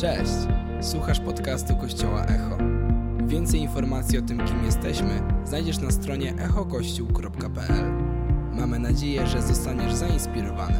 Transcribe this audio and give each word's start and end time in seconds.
Cześć! 0.00 0.32
Słuchasz 0.80 1.20
podcastu 1.20 1.76
Kościoła 1.76 2.24
Echo. 2.24 2.58
Więcej 3.26 3.60
informacji 3.60 4.18
o 4.18 4.22
tym, 4.22 4.46
kim 4.46 4.64
jesteśmy, 4.64 5.22
znajdziesz 5.44 5.78
na 5.78 5.90
stronie 5.90 6.34
echokościół.pl. 6.38 7.92
Mamy 8.52 8.78
nadzieję, 8.78 9.26
że 9.26 9.42
zostaniesz 9.42 9.94
zainspirowany. 9.94 10.78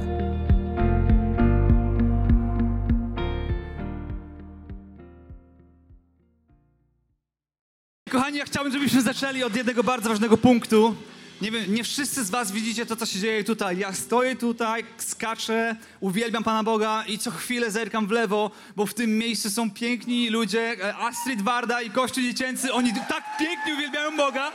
Kochani, 8.11 8.39
ja 8.39 8.45
chciałbym, 8.45 8.73
żebyśmy 8.73 9.03
zaczęli 9.03 9.43
od 9.43 9.57
jednego 9.57 9.85
bardzo 9.85 10.09
ważnego 10.09 10.37
punktu. 10.37 10.95
Nie 11.41 11.51
wiem, 11.51 11.75
nie 11.75 11.85
wszyscy 11.85 12.25
z 12.25 12.31
was 12.31 12.53
widzicie 12.53 12.87
to, 12.87 12.97
co 12.97 13.07
się 13.07 13.19
dzieje 13.19 13.45
tutaj. 13.45 13.79
Ja 13.79 13.93
stoję 13.93 14.37
tutaj, 14.37 14.85
skaczę, 14.99 15.77
uwielbiam 16.01 16.45
Pana 16.45 16.63
Boga 16.63 17.05
i 17.07 17.19
co 17.19 17.31
chwilę 17.31 17.71
zerkam 17.71 18.07
w 18.07 18.11
lewo, 18.11 18.51
bo 18.77 18.87
w 18.87 18.95
tym 18.95 19.19
miejscu 19.19 19.51
są 19.51 19.71
piękni 19.71 20.31
ludzie, 20.31 20.77
e, 20.83 20.97
Astrid 20.97 21.43
Warda 21.43 21.83
i 21.83 21.91
Kościół 21.91 22.23
Dziecięcy. 22.23 22.73
Oni 22.73 22.93
tak 23.09 23.25
pięknie 23.39 23.75
uwielbiają 23.75 24.17
Boga. 24.17 24.53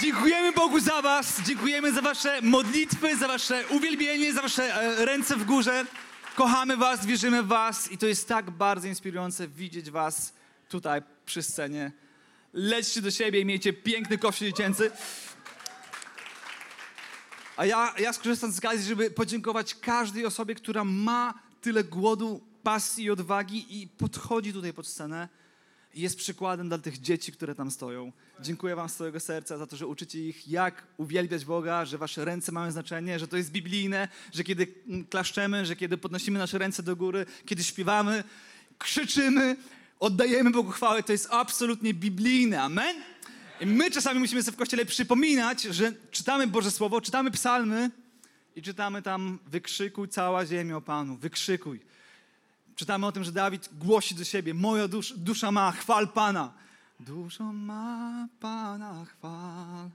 Dziękujemy 0.00 0.52
Bogu 0.52 0.80
za 0.80 1.02
was, 1.02 1.42
dziękujemy 1.42 1.92
za 1.92 2.02
wasze 2.02 2.42
modlitwy, 2.42 3.16
za 3.16 3.28
wasze 3.28 3.64
uwielbienie, 3.68 4.32
za 4.32 4.42
wasze 4.42 4.74
e, 4.74 5.04
ręce 5.04 5.36
w 5.36 5.44
górze. 5.44 5.84
Kochamy 6.34 6.76
was, 6.76 7.06
wierzymy 7.06 7.42
w 7.42 7.46
was 7.46 7.92
i 7.92 7.98
to 7.98 8.06
jest 8.06 8.28
tak 8.28 8.50
bardzo 8.50 8.88
inspirujące 8.88 9.48
widzieć 9.48 9.90
was 9.90 10.32
tutaj 10.68 11.02
przy 11.26 11.42
scenie. 11.42 11.92
Lećcie 12.52 13.02
do 13.02 13.10
siebie 13.10 13.40
i 13.40 13.44
miejcie 13.44 13.72
piękny 13.72 14.18
kościół 14.18 14.48
dziecięcy. 14.48 14.90
A 17.60 17.66
ja, 17.66 17.94
ja 17.98 18.12
skorzystam 18.12 18.52
z 18.52 18.58
okazji, 18.58 18.88
żeby 18.88 19.10
podziękować 19.10 19.74
każdej 19.74 20.26
osobie, 20.26 20.54
która 20.54 20.84
ma 20.84 21.34
tyle 21.60 21.84
głodu, 21.84 22.40
pasji 22.62 23.04
i 23.04 23.10
odwagi 23.10 23.82
i 23.82 23.88
podchodzi 23.88 24.52
tutaj 24.52 24.72
pod 24.72 24.86
scenę 24.86 25.28
i 25.94 26.00
jest 26.00 26.16
przykładem 26.16 26.68
dla 26.68 26.78
tych 26.78 27.00
dzieci, 27.00 27.32
które 27.32 27.54
tam 27.54 27.70
stoją. 27.70 28.12
Dziękuję 28.40 28.76
Wam 28.76 28.88
z 28.88 28.96
całego 28.96 29.20
serca 29.20 29.58
za 29.58 29.66
to, 29.66 29.76
że 29.76 29.86
uczycie 29.86 30.28
ich, 30.28 30.48
jak 30.48 30.86
uwielbiać 30.96 31.44
Boga, 31.44 31.84
że 31.84 31.98
Wasze 31.98 32.24
ręce 32.24 32.52
mają 32.52 32.72
znaczenie, 32.72 33.18
że 33.18 33.28
to 33.28 33.36
jest 33.36 33.50
biblijne, 33.50 34.08
że 34.32 34.44
kiedy 34.44 34.66
mm, 34.88 35.04
klaszczemy, 35.04 35.66
że 35.66 35.76
kiedy 35.76 35.98
podnosimy 35.98 36.38
nasze 36.38 36.58
ręce 36.58 36.82
do 36.82 36.96
góry, 36.96 37.26
kiedy 37.46 37.64
śpiewamy, 37.64 38.24
krzyczymy, 38.78 39.56
oddajemy 39.98 40.50
Bogu 40.50 40.70
chwałę, 40.70 41.02
to 41.02 41.12
jest 41.12 41.28
absolutnie 41.30 41.94
biblijne. 41.94 42.62
Amen? 42.62 42.96
My 43.66 43.90
czasami 43.90 44.20
musimy 44.20 44.42
sobie 44.42 44.54
w 44.54 44.58
kościele 44.58 44.84
przypominać, 44.84 45.62
że 45.62 45.92
czytamy 46.10 46.46
Boże 46.46 46.70
Słowo, 46.70 47.00
czytamy 47.00 47.30
psalmy 47.30 47.90
i 48.56 48.62
czytamy 48.62 49.02
tam 49.02 49.38
wykrzykuj 49.46 50.08
cała 50.08 50.46
ziemia 50.46 50.76
o 50.76 50.80
Panu, 50.80 51.16
wykrzykuj. 51.16 51.80
Czytamy 52.76 53.06
o 53.06 53.12
tym, 53.12 53.24
że 53.24 53.32
Dawid 53.32 53.68
głosi 53.78 54.14
do 54.14 54.24
siebie, 54.24 54.54
moja 54.54 54.88
dusza, 54.88 55.14
dusza 55.16 55.52
ma, 55.52 55.72
chwal 55.72 56.08
Pana. 56.08 56.52
Dusza 57.00 57.44
ma 57.44 58.28
Pana, 58.40 59.04
chwal 59.04 59.90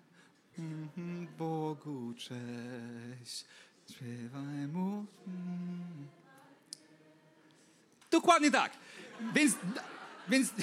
mhm, 0.60 1.28
Bogu 1.38 2.14
cześć, 2.18 3.46
śpiewaj 3.92 4.68
Mu. 4.74 5.06
mm. 5.28 6.08
Dokładnie 8.12 8.52
tak. 8.52 8.72
Więc, 9.36 9.56
więc, 10.30 10.54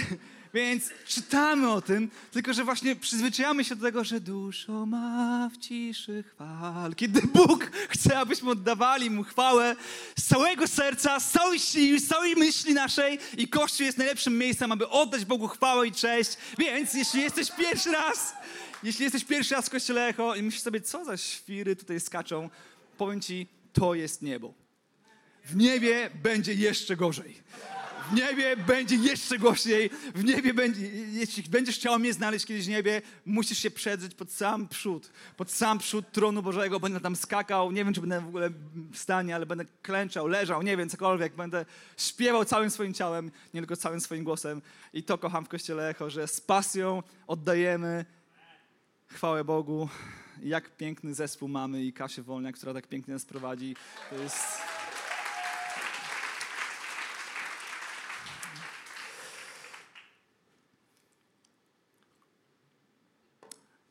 więc 0.54 0.90
czytamy 1.06 1.70
o 1.70 1.80
tym, 1.80 2.10
tylko 2.30 2.52
że 2.52 2.64
właśnie 2.64 2.96
przyzwyczajamy 2.96 3.64
się 3.64 3.76
do 3.76 3.86
tego, 3.86 4.04
że 4.04 4.20
duszo 4.20 4.86
ma 4.86 5.50
w 5.54 5.58
ciszy 5.58 6.24
chwal. 6.32 6.94
Kiedy 6.94 7.20
Bóg 7.22 7.70
chce, 7.88 8.18
abyśmy 8.18 8.50
oddawali 8.50 9.10
Mu 9.10 9.24
chwałę 9.24 9.76
z 10.18 10.24
całego 10.24 10.68
serca, 10.68 11.20
z 11.20 11.30
całej 11.30 11.58
siły, 11.58 12.00
z 12.00 12.08
całej 12.08 12.36
myśli 12.36 12.74
naszej 12.74 13.18
i 13.36 13.48
Kościół 13.48 13.86
jest 13.86 13.98
najlepszym 13.98 14.38
miejscem, 14.38 14.72
aby 14.72 14.88
oddać 14.88 15.24
Bogu 15.24 15.48
chwałę 15.48 15.88
i 15.88 15.92
cześć. 15.92 16.36
Więc 16.58 16.94
jeśli 16.94 17.20
jesteś 17.20 17.50
pierwszy 17.50 17.92
raz, 17.92 18.34
jeśli 18.82 19.04
jesteś 19.04 19.24
pierwszy 19.24 19.54
raz 19.54 19.66
w 19.66 19.70
Kościele 19.70 20.06
Echo 20.06 20.34
i 20.34 20.42
myślisz 20.42 20.62
sobie, 20.62 20.80
co 20.80 21.04
za 21.04 21.16
świry 21.16 21.76
tutaj 21.76 22.00
skaczą, 22.00 22.50
powiem 22.98 23.20
Ci, 23.20 23.46
to 23.72 23.94
jest 23.94 24.22
niebo. 24.22 24.54
W 25.44 25.56
niebie 25.56 26.10
będzie 26.22 26.54
jeszcze 26.54 26.96
gorzej. 26.96 27.42
W 28.12 28.14
niebie 28.14 28.56
będzie 28.56 28.96
jeszcze 28.96 29.38
głośniej. 29.38 29.90
W 30.14 30.24
niebie 30.24 30.54
będzie, 30.54 30.86
jeśli 31.12 31.42
będziesz 31.42 31.76
chciał 31.76 31.98
mnie 31.98 32.12
znaleźć 32.12 32.46
kiedyś 32.46 32.66
w 32.66 32.68
niebie, 32.68 33.02
musisz 33.26 33.58
się 33.58 33.70
przedrzeć 33.70 34.14
pod 34.14 34.32
sam 34.32 34.68
przód, 34.68 35.10
pod 35.36 35.50
sam 35.50 35.78
przód 35.78 36.12
tronu 36.12 36.42
Bożego. 36.42 36.80
Będę 36.80 37.00
tam 37.00 37.16
skakał, 37.16 37.72
nie 37.72 37.84
wiem, 37.84 37.94
czy 37.94 38.00
będę 38.00 38.20
w 38.20 38.26
ogóle 38.26 38.50
w 38.92 38.98
stanie, 38.98 39.34
ale 39.34 39.46
będę 39.46 39.64
klęczał, 39.82 40.26
leżał, 40.26 40.62
nie 40.62 40.76
wiem, 40.76 40.88
cokolwiek. 40.88 41.34
Będę 41.34 41.66
śpiewał 41.96 42.44
całym 42.44 42.70
swoim 42.70 42.94
ciałem, 42.94 43.30
nie 43.54 43.60
tylko 43.60 43.76
całym 43.76 44.00
swoim 44.00 44.24
głosem. 44.24 44.62
I 44.92 45.02
to 45.02 45.18
kocham 45.18 45.44
w 45.44 45.48
Kościele 45.48 45.88
Echo, 45.88 46.10
że 46.10 46.28
z 46.28 46.40
pasją 46.40 47.02
oddajemy 47.26 48.04
chwałę 49.06 49.44
Bogu. 49.44 49.88
Jak 50.42 50.76
piękny 50.76 51.14
zespół 51.14 51.48
mamy 51.48 51.84
i 51.84 51.92
Kasię 51.92 52.22
Wolniak, 52.22 52.56
która 52.56 52.74
tak 52.74 52.86
pięknie 52.86 53.14
nas 53.14 53.24
prowadzi. 53.24 53.76
To 54.10 54.16
jest... 54.16 54.81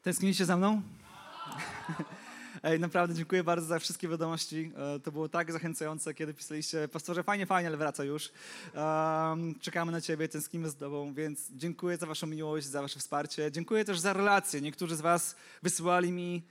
Tęsknicie 0.02 0.46
za 0.46 0.58
mną? 0.58 0.82
Ej, 2.64 2.80
naprawdę 2.80 3.16
dziękuję 3.16 3.44
bardzo 3.44 3.68
za 3.68 3.80
wszystkie 3.80 4.08
wiadomości. 4.08 4.72
E, 4.96 5.00
To 5.00 5.12
było 5.12 5.30
tak 5.30 5.52
zachęcające, 5.52 6.14
kiedy 6.14 6.34
pisaliście, 6.34 6.88
pastorze, 6.88 7.24
fajnie, 7.24 7.46
fajnie, 7.46 7.68
ale 7.68 7.78
wraca 7.78 8.04
już. 8.04 8.32
Um, 8.76 9.60
czekamy 9.60 9.92
na 9.92 10.02
ciebie, 10.02 10.28
tęsknimy 10.28 10.70
z 10.70 10.76
tobą, 10.76 11.14
więc 11.14 11.52
dziękuję 11.52 11.98
za 11.98 12.06
waszą 12.06 12.28
miłość, 12.28 12.68
za 12.68 12.82
wasze 12.82 13.00
wsparcie. 13.00 13.52
Dziękuję 13.52 13.86
też 13.86 14.00
za 14.00 14.14
relacje. 14.14 14.62
Niektórzy 14.62 14.96
z 14.96 15.02
was 15.02 15.36
wysyłali 15.64 16.12
mi 16.12 16.44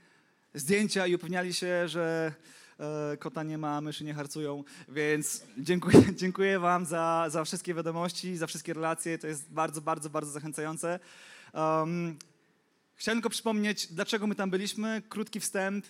zdjęcia 0.53 1.07
i 1.07 1.15
upewniali 1.15 1.53
się, 1.53 1.87
że 1.87 2.33
e, 2.79 3.17
kota 3.17 3.43
nie 3.43 3.57
ma, 3.57 3.81
myszy 3.81 4.03
nie 4.03 4.13
harcują, 4.13 4.63
więc 4.89 5.43
dziękuję, 5.57 6.03
dziękuję 6.21 6.59
wam 6.59 6.85
za, 6.85 7.25
za 7.29 7.43
wszystkie 7.43 7.73
wiadomości, 7.73 8.37
za 8.37 8.47
wszystkie 8.47 8.73
relacje. 8.73 9.17
To 9.17 9.27
jest 9.27 9.51
bardzo, 9.51 9.81
bardzo, 9.81 10.09
bardzo 10.09 10.31
zachęcające. 10.31 10.99
Um, 11.53 12.17
Chciałem 13.01 13.17
tylko 13.17 13.29
przypomnieć, 13.29 13.87
dlaczego 13.87 14.27
my 14.27 14.35
tam 14.35 14.49
byliśmy. 14.49 15.01
Krótki 15.09 15.39
wstęp. 15.39 15.85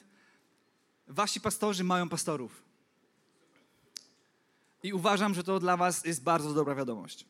Wasi 1.08 1.42
pastorzy 1.42 1.84
mają 1.84 2.10
pastorów. 2.10 2.64
I 4.84 4.94
uważam, 4.94 5.34
że 5.34 5.44
to 5.44 5.60
dla 5.60 5.78
Was 5.78 6.06
jest 6.06 6.24
bardzo 6.24 6.54
dobra 6.54 6.76
wiadomość. 6.76 7.26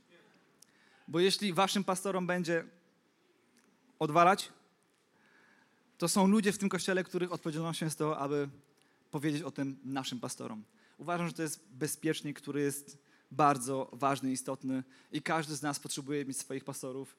Bo 1.08 1.20
jeśli 1.20 1.54
Waszym 1.54 1.84
pastorom 1.84 2.28
będzie 2.28 2.66
odwalać, 4.00 4.50
to 5.98 6.10
są 6.10 6.28
ludzie 6.28 6.52
w 6.52 6.58
tym 6.58 6.70
kościele, 6.70 7.04
których 7.04 7.32
odpowiedzialnością 7.32 7.86
jest 7.86 7.98
to, 7.98 8.18
aby 8.18 8.50
powiedzieć 9.12 9.42
o 9.42 9.52
tym 9.52 9.80
naszym 9.84 10.20
pastorom. 10.20 10.64
Uważam, 10.98 11.28
że 11.28 11.34
to 11.34 11.42
jest 11.42 11.64
bezpiecznik, 11.72 12.42
który 12.42 12.62
jest 12.62 12.98
bardzo 13.32 13.90
ważny 13.94 14.32
istotny 14.32 14.84
i 15.12 15.22
każdy 15.22 15.56
z 15.56 15.62
nas 15.62 15.80
potrzebuje 15.80 16.26
mieć 16.26 16.38
swoich 16.38 16.64
pastorów. 16.64 17.16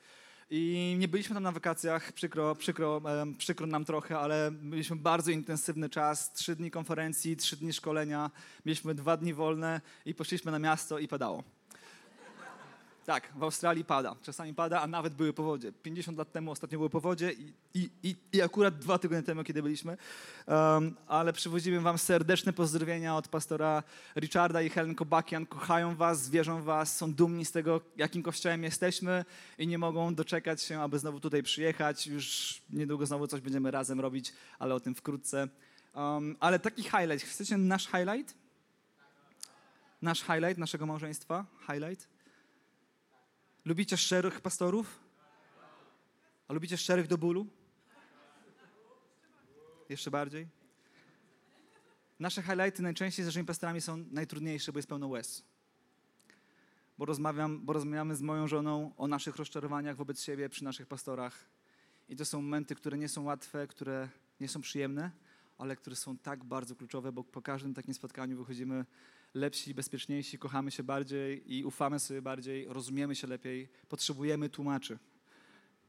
I 0.50 0.96
nie 0.98 1.08
byliśmy 1.08 1.34
tam 1.34 1.42
na 1.42 1.52
wakacjach, 1.52 2.12
przykro, 2.12 2.54
przykro, 2.54 3.02
przykro 3.38 3.66
nam 3.66 3.84
trochę, 3.84 4.18
ale 4.18 4.52
mieliśmy 4.62 4.96
bardzo 4.96 5.30
intensywny 5.30 5.88
czas, 5.88 6.32
trzy 6.32 6.56
dni 6.56 6.70
konferencji, 6.70 7.36
trzy 7.36 7.56
dni 7.56 7.72
szkolenia, 7.72 8.30
mieliśmy 8.66 8.94
dwa 8.94 9.16
dni 9.16 9.34
wolne 9.34 9.80
i 10.06 10.14
poszliśmy 10.14 10.52
na 10.52 10.58
miasto 10.58 10.98
i 10.98 11.08
padało. 11.08 11.44
Tak, 13.06 13.32
w 13.36 13.42
Australii 13.42 13.84
pada. 13.84 14.16
Czasami 14.22 14.54
pada, 14.54 14.80
a 14.80 14.86
nawet 14.86 15.14
były 15.14 15.32
powodzie. 15.32 15.72
50 15.72 16.18
lat 16.18 16.32
temu 16.32 16.50
ostatnio 16.50 16.78
były 16.78 16.90
powodzie 16.90 17.32
i, 17.32 17.90
i, 18.02 18.16
i, 18.32 18.42
akurat 18.42 18.78
dwa 18.78 18.98
tygodnie 18.98 19.22
temu, 19.22 19.44
kiedy 19.44 19.62
byliśmy. 19.62 19.96
Um, 20.46 20.96
ale 21.06 21.32
przywozimy 21.32 21.80
wam 21.80 21.98
serdeczne 21.98 22.52
pozdrowienia 22.52 23.16
od 23.16 23.28
pastora 23.28 23.82
Richarda 24.16 24.62
i 24.62 24.68
Helen 24.70 24.94
Kobakian. 24.94 25.46
Kochają 25.46 25.96
was, 25.96 26.30
wierzą 26.30 26.62
was, 26.62 26.96
są 26.96 27.12
dumni 27.12 27.44
z 27.44 27.52
tego, 27.52 27.80
jakim 27.96 28.22
kościołem 28.22 28.62
jesteśmy 28.64 29.24
i 29.58 29.66
nie 29.66 29.78
mogą 29.78 30.14
doczekać 30.14 30.62
się, 30.62 30.80
aby 30.80 30.98
znowu 30.98 31.20
tutaj 31.20 31.42
przyjechać. 31.42 32.06
Już 32.06 32.62
niedługo 32.70 33.06
znowu 33.06 33.26
coś 33.26 33.40
będziemy 33.40 33.70
razem 33.70 34.00
robić, 34.00 34.32
ale 34.58 34.74
o 34.74 34.80
tym 34.80 34.94
wkrótce. 34.94 35.48
Um, 35.94 36.36
ale 36.40 36.58
taki 36.58 36.82
highlight. 36.82 37.22
Chcecie 37.22 37.56
nasz 37.58 37.86
highlight? 37.86 38.34
Nasz 40.02 40.20
highlight 40.20 40.58
naszego 40.58 40.86
małżeństwa? 40.86 41.46
Highlight? 41.66 42.11
Lubicie 43.64 43.96
szczerych 43.96 44.40
pastorów? 44.40 45.00
A 46.48 46.52
lubicie 46.52 46.76
szczerych 46.76 47.06
do 47.06 47.18
bólu? 47.18 47.46
Jeszcze 49.88 50.10
bardziej? 50.10 50.48
Nasze 52.20 52.42
highlighty 52.42 52.82
najczęściej 52.82 53.24
z 53.24 53.28
naszymi 53.28 53.44
pastorami 53.44 53.80
są 53.80 54.04
najtrudniejsze, 54.10 54.72
bo 54.72 54.78
jest 54.78 54.88
pełno 54.88 55.08
łez. 55.08 55.44
Bo, 56.98 57.04
rozmawiam, 57.04 57.60
bo 57.64 57.72
rozmawiamy 57.72 58.16
z 58.16 58.22
moją 58.22 58.48
żoną 58.48 58.94
o 58.96 59.08
naszych 59.08 59.36
rozczarowaniach 59.36 59.96
wobec 59.96 60.22
siebie 60.22 60.48
przy 60.48 60.64
naszych 60.64 60.86
pastorach. 60.86 61.44
I 62.08 62.16
to 62.16 62.24
są 62.24 62.42
momenty, 62.42 62.74
które 62.74 62.98
nie 62.98 63.08
są 63.08 63.22
łatwe, 63.22 63.66
które 63.66 64.08
nie 64.40 64.48
są 64.48 64.60
przyjemne, 64.60 65.10
ale 65.58 65.76
które 65.76 65.96
są 65.96 66.18
tak 66.18 66.44
bardzo 66.44 66.76
kluczowe, 66.76 67.12
bo 67.12 67.24
po 67.24 67.42
każdym 67.42 67.74
takim 67.74 67.94
spotkaniu 67.94 68.36
wychodzimy 68.36 68.84
lepsi, 69.34 69.74
bezpieczniejsi, 69.74 70.38
kochamy 70.38 70.70
się 70.70 70.82
bardziej 70.82 71.54
i 71.54 71.64
ufamy 71.64 71.98
sobie 71.98 72.22
bardziej, 72.22 72.66
rozumiemy 72.68 73.14
się 73.14 73.26
lepiej, 73.26 73.68
potrzebujemy 73.88 74.48
tłumaczy. 74.48 74.98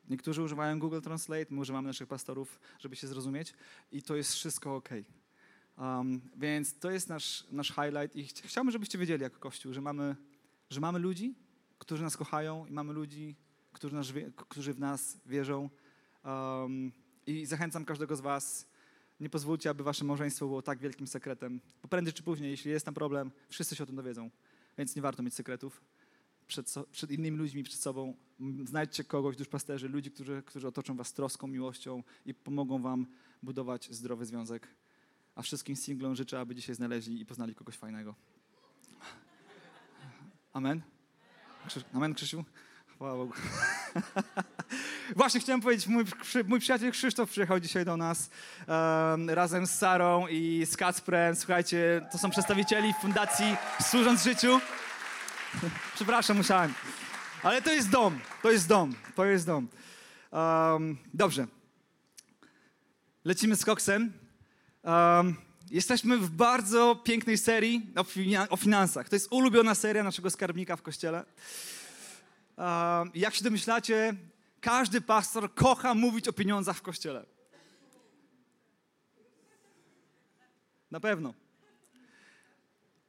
Niektórzy 0.10 0.42
używają 0.42 0.80
Google 0.80 1.02
Translate, 1.02 1.46
my 1.50 1.62
używamy 1.62 1.88
naszych 1.88 2.08
pastorów, 2.08 2.60
żeby 2.80 2.96
się 2.96 3.08
zrozumieć 3.08 3.54
i 3.92 4.02
to 4.02 4.16
jest 4.16 4.34
wszystko 4.34 4.76
ok. 4.76 4.90
Um, 5.78 6.22
więc 6.36 6.80
to 6.80 6.92
jest 6.92 7.10
nasz, 7.10 7.48
nasz 7.52 7.68
highlight 7.68 8.16
i 8.16 8.28
ch 8.28 8.32
chciałbym, 8.44 8.72
żebyście 8.72 8.98
wiedzieli 8.98 9.24
jako 9.24 9.40
Kościół, 9.40 9.74
że 9.74 9.82
mamy, 9.82 10.16
że 10.70 10.80
mamy 10.80 11.00
ludzi, 11.00 11.36
którzy 11.80 12.04
nas 12.04 12.18
kochają 12.18 12.66
i 12.66 12.72
mamy 12.72 12.94
ludzi, 12.94 13.36
którzy, 13.74 13.96
nas, 13.96 14.08
którzy 14.36 14.74
w 14.74 14.80
nas 14.80 15.18
wierzą. 15.26 15.70
Um, 16.26 16.92
I 17.26 17.46
zachęcam 17.46 17.86
każdego 17.86 18.16
z 18.16 18.22
was, 18.22 18.68
nie 19.24 19.30
pozwólcie, 19.30 19.70
aby 19.70 19.84
wasze 19.84 20.06
małżeństwo 20.06 20.46
było 20.46 20.62
tak 20.62 20.80
wielkim 20.80 21.08
sekretem, 21.08 21.62
bo 21.82 21.88
prędzej 21.88 22.14
czy 22.14 22.24
później, 22.24 22.52
jeśli 22.52 22.72
jest 22.72 22.86
tam 22.86 22.94
problem, 22.94 23.32
wszyscy 23.50 23.76
się 23.76 23.84
o 23.84 23.88
tym 23.88 23.96
dowiedzą, 23.96 24.30
więc 24.78 24.96
nie 24.96 25.02
warto 25.02 25.24
mieć 25.24 25.34
sekretów 25.34 25.82
przed, 26.48 26.70
so, 26.70 26.84
przed 26.92 27.12
innymi 27.12 27.38
ludźmi, 27.38 27.64
przed 27.64 27.80
sobą. 27.80 28.14
Znajdźcie 28.66 29.04
kogoś, 29.04 29.38
duszpasterzy, 29.38 29.90
ludzi, 29.90 30.12
którzy, 30.12 30.44
którzy 30.46 30.68
otoczą 30.68 30.96
was 30.98 31.14
troską, 31.14 31.48
miłością 31.48 32.04
i 32.26 32.34
pomogą 32.34 32.82
wam 32.82 33.08
budować 33.44 33.92
zdrowy 33.92 34.26
związek. 34.26 34.68
A 35.36 35.42
wszystkim 35.42 35.76
singlom 35.76 36.16
życzę, 36.16 36.40
aby 36.40 36.56
dzisiaj 36.56 36.76
znaleźli 36.76 37.22
i 37.22 37.26
poznali 37.26 37.56
kogoś 37.56 37.76
fajnego. 37.76 38.16
Amen? 40.54 40.82
Amen, 41.94 42.14
Krzysiu? 42.14 42.46
Chwała 42.88 43.16
Bogu. 43.16 43.34
Właśnie 45.16 45.40
chciałem 45.40 45.62
powiedzieć, 45.62 45.88
mój, 45.88 46.04
mój, 46.48 46.60
przyjaciel 46.60 46.92
Krzysztof 46.92 47.30
przyjechał 47.30 47.60
dzisiaj 47.60 47.86
do 47.86 47.98
nas 47.98 48.30
um, 48.68 49.30
razem 49.30 49.68
z 49.68 49.72
Sarą 49.72 50.28
i 50.28 50.66
z 50.66 50.78
Kacprem. 50.78 51.36
Słuchajcie, 51.36 52.02
to 52.12 52.18
są 52.18 52.30
przedstawicieli 52.30 52.94
Fundacji 53.02 53.56
Służąc 53.82 54.24
Życiu. 54.24 54.60
Przepraszam, 55.96 56.38
musiałem. 56.38 56.74
Ale 57.44 57.62
to 57.62 57.74
jest 57.74 57.90
dom, 57.90 58.20
to 58.42 58.52
jest 58.52 58.68
dom, 58.68 58.96
to 59.16 59.26
jest 59.26 59.46
dom. 59.46 59.68
Um, 60.32 60.98
dobrze. 61.14 61.48
Lecimy 63.26 63.56
z 63.56 63.66
koksem. 63.66 64.14
Um, 64.84 65.36
jesteśmy 65.72 66.18
w 66.18 66.30
bardzo 66.30 66.96
pięknej 66.96 67.38
serii 67.38 67.94
o, 67.96 68.06
o, 68.50 68.58
finansach. 68.58 69.10
To 69.10 69.16
jest 69.16 69.28
ulubiona 69.32 69.76
seria 69.76 70.04
naszego 70.04 70.30
skarbnika 70.30 70.76
w 70.76 70.82
kościele. 70.82 71.26
Um, 72.58 73.12
jak 73.16 73.36
się 73.36 73.44
domyślacie, 73.44 74.16
każdy 74.64 75.02
pastor 75.02 75.54
kocha 75.54 75.94
mówić 75.94 76.28
o 76.28 76.34
pieniądzach 76.34 76.78
w 76.78 76.82
kościele. 76.82 77.26
Na 80.92 81.00
pewno. 81.00 81.34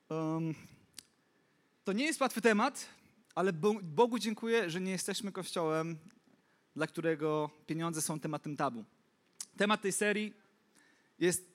Um, 0.09 0.55
to 1.85 1.93
nie 1.93 2.05
jest 2.05 2.21
łatwy 2.21 2.41
temat, 2.41 2.89
ale 3.35 3.53
Bogu 3.83 4.19
dziękuję, 4.19 4.71
że 4.71 4.81
nie 4.81 4.93
jesteśmy 4.93 5.33
kościołem, 5.33 5.99
dla 6.77 6.87
którego 6.87 7.51
pieniądze 7.67 8.03
są 8.03 8.21
tematem 8.21 8.57
tabu. 8.57 8.85
Temat 9.57 9.83
tej 9.83 9.93
serii 9.93 10.35
jest 11.19 11.49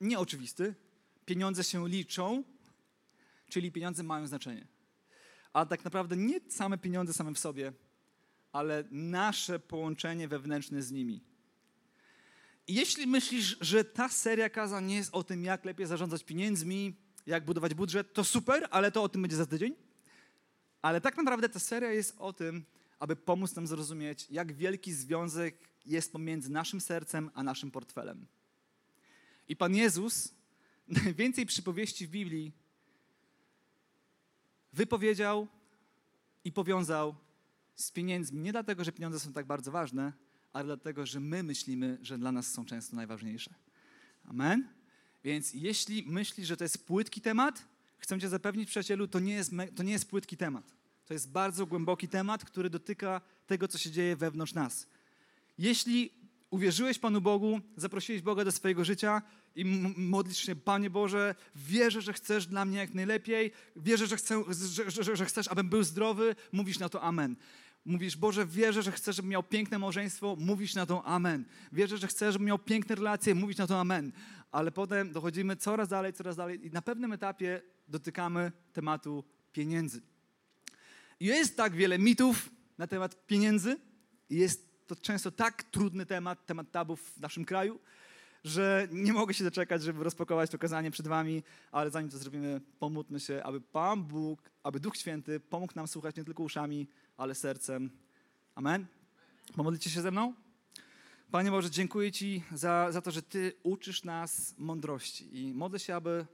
nieoczywisty. 0.00 0.74
Pieniądze 1.24 1.64
się 1.64 1.88
liczą, 1.88 2.44
czyli 3.48 3.72
pieniądze 3.72 4.02
mają 4.02 4.26
znaczenie. 4.26 4.66
A 5.52 5.66
tak 5.66 5.84
naprawdę 5.84 6.16
nie 6.16 6.40
same 6.48 6.78
pieniądze 6.78 7.12
same 7.12 7.34
w 7.34 7.38
sobie, 7.38 7.72
ale 8.52 8.84
nasze 8.90 9.58
połączenie 9.58 10.28
wewnętrzne 10.28 10.82
z 10.82 10.90
nimi. 10.90 11.20
Jeśli 12.68 13.06
myślisz, 13.06 13.56
że 13.60 13.84
ta 13.84 14.08
seria 14.08 14.50
kazań 14.50 14.86
nie 14.86 14.96
jest 14.96 15.14
o 15.14 15.24
tym, 15.24 15.44
jak 15.44 15.64
lepiej 15.64 15.86
zarządzać 15.86 16.24
pieniędzmi, 16.24 16.96
jak 17.26 17.44
budować 17.44 17.74
budżet, 17.74 18.12
to 18.12 18.24
super, 18.24 18.68
ale 18.70 18.92
to 18.92 19.02
o 19.02 19.08
tym 19.08 19.22
będzie 19.22 19.36
za 19.36 19.46
tydzień. 19.46 19.74
Ale 20.82 21.00
tak 21.00 21.16
naprawdę 21.16 21.48
ta 21.48 21.58
seria 21.58 21.92
jest 21.92 22.14
o 22.18 22.32
tym, 22.32 22.64
aby 22.98 23.16
pomóc 23.16 23.54
nam 23.54 23.66
zrozumieć, 23.66 24.26
jak 24.30 24.52
wielki 24.52 24.92
związek 24.92 25.68
jest 25.86 26.12
pomiędzy 26.12 26.50
naszym 26.50 26.80
sercem 26.80 27.30
a 27.34 27.42
naszym 27.42 27.70
portfelem. 27.70 28.26
I 29.48 29.56
Pan 29.56 29.74
Jezus 29.74 30.34
najwięcej 31.04 31.46
przypowieści 31.46 32.06
w 32.06 32.10
Biblii 32.10 32.52
wypowiedział 34.72 35.48
i 36.44 36.52
powiązał 36.52 37.14
z 37.74 37.90
pieniędzmi. 37.90 38.40
Nie 38.40 38.52
dlatego, 38.52 38.84
że 38.84 38.92
pieniądze 38.92 39.20
są 39.20 39.32
tak 39.32 39.46
bardzo 39.46 39.72
ważne, 39.72 40.12
ale 40.52 40.64
dlatego, 40.64 41.06
że 41.06 41.20
my 41.20 41.42
myślimy, 41.42 41.98
że 42.02 42.18
dla 42.18 42.32
nas 42.32 42.52
są 42.52 42.64
często 42.64 42.96
najważniejsze. 42.96 43.54
Amen? 44.24 44.68
Więc 45.24 45.54
jeśli 45.54 46.04
myślisz, 46.06 46.46
że 46.46 46.56
to 46.56 46.64
jest 46.64 46.86
płytki 46.86 47.20
temat, 47.20 47.64
chcę 47.98 48.20
cię 48.20 48.28
zapewnić, 48.28 48.68
przyjacielu, 48.68 49.08
to 49.08 49.20
nie, 49.20 49.34
jest, 49.34 49.52
to 49.76 49.82
nie 49.82 49.92
jest 49.92 50.10
płytki 50.10 50.36
temat. 50.36 50.72
To 51.06 51.14
jest 51.14 51.30
bardzo 51.30 51.66
głęboki 51.66 52.08
temat, 52.08 52.44
który 52.44 52.70
dotyka 52.70 53.20
tego, 53.46 53.68
co 53.68 53.78
się 53.78 53.90
dzieje 53.90 54.16
wewnątrz 54.16 54.54
nas. 54.54 54.86
Jeśli 55.58 56.10
uwierzyłeś 56.50 56.98
Panu 56.98 57.20
Bogu, 57.20 57.60
zaprosiłeś 57.76 58.22
Boga 58.22 58.44
do 58.44 58.52
swojego 58.52 58.84
życia 58.84 59.22
i 59.56 59.64
modlisz 59.96 60.38
się, 60.38 60.56
Panie 60.56 60.90
Boże, 60.90 61.34
wierzę, 61.56 62.00
że 62.00 62.12
chcesz 62.12 62.46
dla 62.46 62.64
mnie 62.64 62.78
jak 62.78 62.94
najlepiej, 62.94 63.52
wierzę, 63.76 64.06
że, 64.06 64.16
chcę, 64.16 64.44
że, 64.88 65.04
że, 65.04 65.16
że 65.16 65.24
chcesz, 65.24 65.48
abym 65.48 65.68
był 65.68 65.82
zdrowy, 65.82 66.36
mówisz 66.52 66.78
na 66.78 66.88
to 66.88 67.02
Amen. 67.02 67.36
Mówisz, 67.84 68.16
Boże, 68.16 68.46
wierzę, 68.46 68.82
że 68.82 68.92
chcesz, 68.92 69.16
żebym 69.16 69.30
miał 69.30 69.42
piękne 69.42 69.78
małżeństwo, 69.78 70.36
mówisz 70.38 70.74
na 70.74 70.86
to 70.86 71.04
Amen. 71.04 71.44
Wierzę, 71.72 71.98
że 71.98 72.06
chcesz, 72.06 72.32
żebym 72.32 72.46
miał 72.46 72.58
piękne 72.58 72.94
relacje, 72.94 73.34
mówisz 73.34 73.56
na 73.56 73.66
to 73.66 73.80
Amen. 73.80 74.12
Ale 74.50 74.72
potem 74.72 75.12
dochodzimy 75.12 75.56
coraz 75.56 75.88
dalej, 75.88 76.12
coraz 76.12 76.36
dalej 76.36 76.66
i 76.66 76.70
na 76.70 76.82
pewnym 76.82 77.12
etapie 77.12 77.62
dotykamy 77.88 78.52
tematu 78.72 79.24
pieniędzy. 79.52 80.02
Jest 81.20 81.56
tak 81.56 81.72
wiele 81.72 81.98
mitów 81.98 82.50
na 82.78 82.86
temat 82.86 83.26
pieniędzy, 83.26 83.76
jest 84.30 84.86
to 84.86 84.96
często 84.96 85.30
tak 85.30 85.62
trudny 85.62 86.06
temat, 86.06 86.46
temat 86.46 86.70
tabu 86.70 86.96
w 86.96 87.20
naszym 87.20 87.44
kraju, 87.44 87.80
że 88.44 88.88
nie 88.92 89.12
mogę 89.12 89.34
się 89.34 89.44
doczekać, 89.44 89.82
żeby 89.82 90.04
rozpakować 90.04 90.50
to 90.50 90.58
kazanie 90.58 90.90
przed 90.90 91.08
wami, 91.08 91.42
ale 91.72 91.90
zanim 91.90 92.10
to 92.10 92.18
zrobimy, 92.18 92.60
pomódlmy 92.78 93.20
się, 93.20 93.42
aby 93.42 93.60
Pan 93.60 94.04
Bóg, 94.04 94.50
aby 94.62 94.80
Duch 94.80 94.96
Święty 94.96 95.40
pomógł 95.40 95.72
nam 95.76 95.88
słuchać 95.88 96.16
nie 96.16 96.24
tylko 96.24 96.42
uszami, 96.42 96.88
ale 97.22 97.34
sercem. 97.34 97.90
Amen? 98.54 98.86
Pomodlicie 99.56 99.90
się 99.90 100.02
ze 100.02 100.10
mną? 100.10 100.34
Panie 101.30 101.50
Boże, 101.50 101.70
dziękuję 101.70 102.12
Ci 102.12 102.42
za, 102.52 102.92
za 102.92 103.02
to, 103.02 103.10
że 103.10 103.22
Ty 103.22 103.52
uczysz 103.62 104.04
nas 104.04 104.54
mądrości 104.58 105.38
i 105.40 105.54
modlę 105.54 105.78
się, 105.78 105.94
aby 105.94 106.26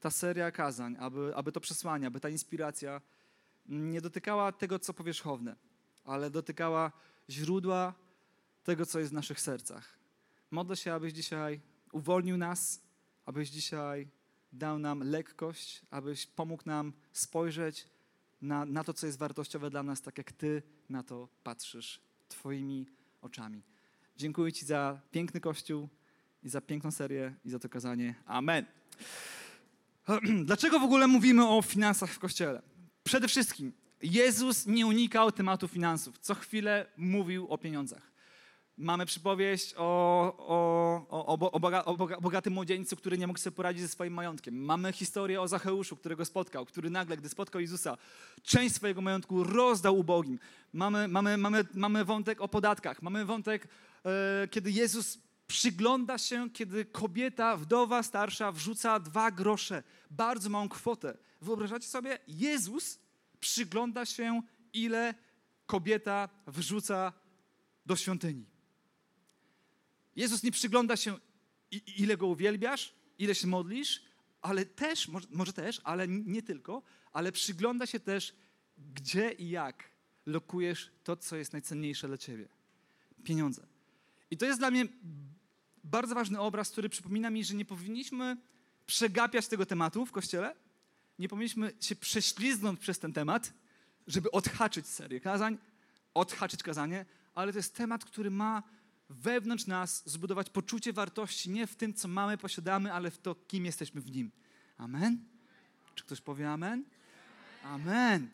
ta 0.00 0.10
seria 0.10 0.50
kazań, 0.50 0.96
aby, 1.00 1.36
aby 1.36 1.52
to 1.52 1.60
przesłanie, 1.60 2.06
aby 2.06 2.20
ta 2.20 2.28
inspiracja 2.28 3.00
nie 3.66 4.00
dotykała 4.00 4.52
tego, 4.52 4.78
co 4.78 4.94
powierzchowne, 4.94 5.56
ale 6.04 6.30
dotykała 6.30 6.92
źródła 7.30 7.94
tego, 8.64 8.86
co 8.86 8.98
jest 8.98 9.10
w 9.10 9.14
naszych 9.14 9.40
sercach. 9.40 9.98
Modlę 10.50 10.76
się, 10.76 10.94
abyś 10.94 11.12
dzisiaj 11.12 11.60
uwolnił 11.92 12.36
nas, 12.36 12.80
abyś 13.26 13.50
dzisiaj 13.50 14.08
dał 14.52 14.78
nam 14.78 15.02
lekkość, 15.02 15.82
abyś 15.90 16.26
pomógł 16.26 16.62
nam 16.66 16.92
spojrzeć 17.12 17.91
na, 18.42 18.64
na 18.64 18.84
to, 18.84 18.92
co 18.92 19.06
jest 19.06 19.18
wartościowe 19.18 19.70
dla 19.70 19.82
nas, 19.82 20.00
tak 20.00 20.18
jak 20.18 20.32
Ty 20.32 20.62
na 20.88 21.02
to 21.02 21.28
patrzysz 21.42 22.00
Twoimi 22.28 22.86
oczami. 23.22 23.62
Dziękuję 24.16 24.52
Ci 24.52 24.66
za 24.66 25.00
piękny 25.10 25.40
Kościół 25.40 25.88
i 26.42 26.48
za 26.48 26.60
piękną 26.60 26.90
serię 26.90 27.34
i 27.44 27.50
za 27.50 27.58
to 27.58 27.68
kazanie. 27.68 28.14
Amen. 28.26 28.64
Dlaczego 30.44 30.78
w 30.78 30.82
ogóle 30.82 31.06
mówimy 31.06 31.48
o 31.48 31.62
finansach 31.62 32.10
w 32.10 32.18
Kościele? 32.18 32.62
Przede 33.04 33.28
wszystkim 33.28 33.72
Jezus 34.02 34.66
nie 34.66 34.86
unikał 34.86 35.32
tematu 35.32 35.68
finansów. 35.68 36.18
Co 36.18 36.34
chwilę 36.34 36.86
mówił 36.96 37.48
o 37.48 37.58
pieniądzach. 37.58 38.11
Mamy 38.76 39.06
przypowieść 39.06 39.74
o, 39.76 39.82
o, 41.08 41.26
o, 41.52 41.60
boga, 41.60 41.84
o 41.84 42.20
bogatym 42.20 42.52
młodzieńcu, 42.52 42.96
który 42.96 43.18
nie 43.18 43.26
mógł 43.26 43.38
sobie 43.38 43.56
poradzić 43.56 43.82
ze 43.82 43.88
swoim 43.88 44.14
majątkiem. 44.14 44.64
Mamy 44.64 44.92
historię 44.92 45.40
o 45.40 45.48
Zacheuszu, 45.48 45.96
którego 45.96 46.24
spotkał, 46.24 46.66
który 46.66 46.90
nagle, 46.90 47.16
gdy 47.16 47.28
spotkał 47.28 47.60
Jezusa, 47.60 47.96
część 48.42 48.74
swojego 48.74 49.00
majątku 49.00 49.44
rozdał 49.44 49.98
ubogim. 49.98 50.38
Mamy, 50.72 51.08
mamy, 51.08 51.36
mamy, 51.36 51.64
mamy 51.74 52.04
wątek 52.04 52.40
o 52.40 52.48
podatkach. 52.48 53.02
Mamy 53.02 53.24
wątek, 53.24 53.68
e, 54.04 54.48
kiedy 54.48 54.70
Jezus 54.70 55.18
przygląda 55.46 56.18
się, 56.18 56.50
kiedy 56.50 56.84
kobieta, 56.84 57.56
wdowa 57.56 58.02
starsza 58.02 58.52
wrzuca 58.52 59.00
dwa 59.00 59.30
grosze, 59.30 59.82
bardzo 60.10 60.50
małą 60.50 60.68
kwotę. 60.68 61.16
Wyobrażacie 61.40 61.86
sobie? 61.86 62.18
Jezus 62.28 62.98
przygląda 63.40 64.06
się, 64.06 64.42
ile 64.72 65.14
kobieta 65.66 66.28
wrzuca 66.46 67.12
do 67.86 67.96
świątyni. 67.96 68.51
Jezus 70.16 70.42
nie 70.42 70.52
przygląda 70.52 70.96
się, 70.96 71.18
ile 71.96 72.16
go 72.16 72.26
uwielbiasz, 72.26 72.94
ile 73.18 73.34
się 73.34 73.46
modlisz, 73.46 74.02
ale 74.42 74.66
też, 74.66 75.08
może, 75.30 75.52
też, 75.52 75.80
ale 75.84 76.08
nie 76.08 76.42
tylko, 76.42 76.82
ale 77.12 77.32
przygląda 77.32 77.86
się 77.86 78.00
też, 78.00 78.34
gdzie 78.94 79.32
i 79.32 79.50
jak 79.50 79.84
lokujesz 80.26 80.90
to, 81.04 81.16
co 81.16 81.36
jest 81.36 81.52
najcenniejsze 81.52 82.08
dla 82.08 82.18
ciebie. 82.18 82.48
Pieniądze. 83.24 83.66
I 84.30 84.36
to 84.36 84.46
jest 84.46 84.58
dla 84.58 84.70
mnie 84.70 84.84
bardzo 85.84 86.14
ważny 86.14 86.40
obraz, 86.40 86.70
który 86.70 86.88
przypomina 86.88 87.30
mi, 87.30 87.44
że 87.44 87.54
nie 87.54 87.64
powinniśmy 87.64 88.36
przegapiać 88.86 89.48
tego 89.48 89.66
tematu 89.66 90.06
w 90.06 90.12
kościele, 90.12 90.54
nie 91.18 91.28
powinniśmy 91.28 91.72
się 91.80 91.96
prześlizgnąć 91.96 92.80
przez 92.80 92.98
ten 92.98 93.12
temat, 93.12 93.52
żeby 94.06 94.30
odhaczyć 94.30 94.86
serię 94.86 95.20
kazań, 95.20 95.58
odhaczyć 96.14 96.62
kazanie, 96.62 97.06
ale 97.34 97.52
to 97.52 97.58
jest 97.58 97.76
temat, 97.76 98.04
który 98.04 98.30
ma 98.30 98.62
wewnątrz 99.12 99.66
nas 99.66 100.02
zbudować 100.10 100.50
poczucie 100.50 100.92
wartości 100.92 101.50
nie 101.50 101.66
w 101.66 101.76
tym, 101.76 101.94
co 101.94 102.08
mamy, 102.08 102.38
posiadamy, 102.38 102.92
ale 102.92 103.10
w 103.10 103.18
to, 103.18 103.34
kim 103.34 103.64
jesteśmy 103.64 104.00
w 104.00 104.10
Nim. 104.10 104.30
Amen? 104.78 105.24
Czy 105.94 106.04
ktoś 106.04 106.20
powie 106.20 106.50
amen? 106.50 106.84
Amen. 107.64 108.28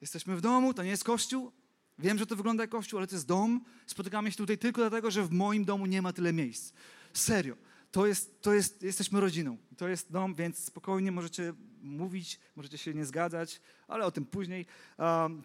Jesteśmy 0.00 0.36
w 0.36 0.40
domu, 0.40 0.74
to 0.74 0.82
nie 0.82 0.90
jest 0.90 1.04
kościół. 1.04 1.52
Wiem, 1.98 2.18
że 2.18 2.26
to 2.26 2.36
wygląda 2.36 2.62
jak 2.62 2.70
kościół, 2.70 2.98
ale 2.98 3.06
to 3.06 3.14
jest 3.14 3.26
dom. 3.26 3.64
Spotykamy 3.86 4.30
się 4.30 4.36
tutaj 4.36 4.58
tylko 4.58 4.80
dlatego, 4.80 5.10
że 5.10 5.22
w 5.22 5.30
moim 5.30 5.64
domu 5.64 5.86
nie 5.86 6.02
ma 6.02 6.12
tyle 6.12 6.32
miejsc. 6.32 6.72
Serio. 7.12 7.56
To 7.90 8.06
jest, 8.06 8.42
to 8.42 8.54
jest, 8.54 8.82
jesteśmy 8.82 9.20
rodziną. 9.20 9.56
To 9.76 9.88
jest 9.88 10.12
dom, 10.12 10.34
więc 10.34 10.58
spokojnie 10.58 11.12
możecie 11.12 11.52
mówić, 11.82 12.40
możecie 12.56 12.78
się 12.78 12.94
nie 12.94 13.04
zgadzać, 13.04 13.60
ale 13.88 14.04
o 14.04 14.10
tym 14.10 14.26
później. 14.26 14.66
Um, 14.98 15.42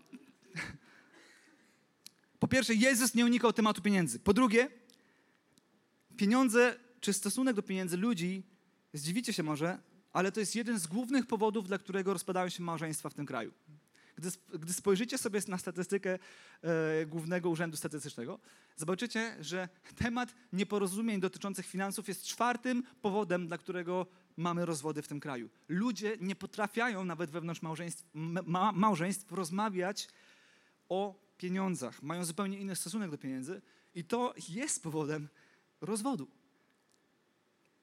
po 2.43 2.47
pierwsze, 2.47 2.73
Jezus 2.73 3.15
nie 3.15 3.25
unikał 3.25 3.53
tematu 3.53 3.81
pieniędzy. 3.81 4.19
Po 4.19 4.33
drugie, 4.33 4.69
pieniądze, 6.17 6.75
czy 7.01 7.13
stosunek 7.13 7.55
do 7.55 7.63
pieniędzy 7.63 7.97
ludzi, 7.97 8.43
zdziwicie 8.93 9.33
się 9.33 9.43
może, 9.43 9.79
ale 10.13 10.31
to 10.31 10.39
jest 10.39 10.55
jeden 10.55 10.79
z 10.79 10.87
głównych 10.87 11.25
powodów, 11.25 11.67
dla 11.67 11.77
którego 11.77 12.13
rozpadają 12.13 12.49
się 12.49 12.63
małżeństwa 12.63 13.09
w 13.09 13.13
tym 13.13 13.25
kraju. 13.25 13.53
Gdy, 14.15 14.29
gdy 14.59 14.73
spojrzycie 14.73 15.17
sobie 15.17 15.39
na 15.47 15.57
statystykę 15.57 16.19
e, 16.61 17.05
Głównego 17.05 17.49
Urzędu 17.49 17.77
Statystycznego, 17.77 18.39
zobaczycie, 18.75 19.35
że 19.39 19.69
temat 19.95 20.35
nieporozumień 20.53 21.19
dotyczących 21.21 21.65
finansów 21.65 22.07
jest 22.07 22.25
czwartym 22.25 22.83
powodem, 23.01 23.47
dla 23.47 23.57
którego 23.57 24.07
mamy 24.37 24.65
rozwody 24.65 25.01
w 25.01 25.07
tym 25.07 25.19
kraju. 25.19 25.49
Ludzie 25.67 26.17
nie 26.21 26.35
potrafiają 26.35 27.05
nawet 27.05 27.31
wewnątrz 27.31 27.61
małżeństw, 27.61 28.05
ma, 28.13 28.71
małżeństw 28.71 29.31
rozmawiać 29.31 30.07
o 30.89 31.23
pieniądzach. 31.43 32.03
Mają 32.03 32.25
zupełnie 32.25 32.59
inny 32.59 32.75
stosunek 32.75 33.11
do 33.11 33.17
pieniędzy 33.17 33.61
i 33.95 34.03
to 34.03 34.33
jest 34.49 34.83
powodem 34.83 35.29
rozwodu. 35.81 36.27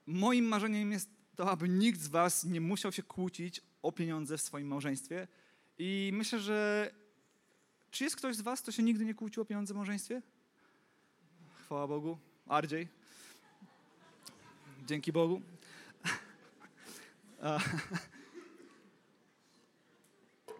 Moim 0.06 0.44
marzeniem 0.44 0.92
jest 0.92 1.08
to, 1.36 1.50
aby 1.50 1.68
nikt 1.68 2.00
z 2.00 2.08
was 2.08 2.44
nie 2.44 2.60
musiał 2.60 2.92
się 2.92 3.02
kłócić 3.02 3.60
o 3.82 3.92
pieniądze 3.92 4.38
w 4.38 4.42
swoim 4.42 4.68
małżeństwie. 4.68 5.28
I 5.78 6.10
myślę, 6.12 6.40
że 6.40 6.90
czy 7.90 8.04
jest 8.04 8.16
ktoś 8.16 8.36
z 8.36 8.40
was, 8.40 8.62
kto 8.62 8.72
się 8.72 8.82
nigdy 8.82 9.04
nie 9.04 9.14
kłócił 9.14 9.42
o 9.42 9.46
pieniądze 9.46 9.74
w 9.74 9.76
małżeństwie? 9.76 10.22
Chwała 11.64 11.86
Bogu. 11.86 12.18
Ardziej. 12.46 12.88
Dzięki 14.86 15.12
Bogu. 15.12 15.42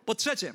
Po 0.07 0.15
trzecie, 0.15 0.55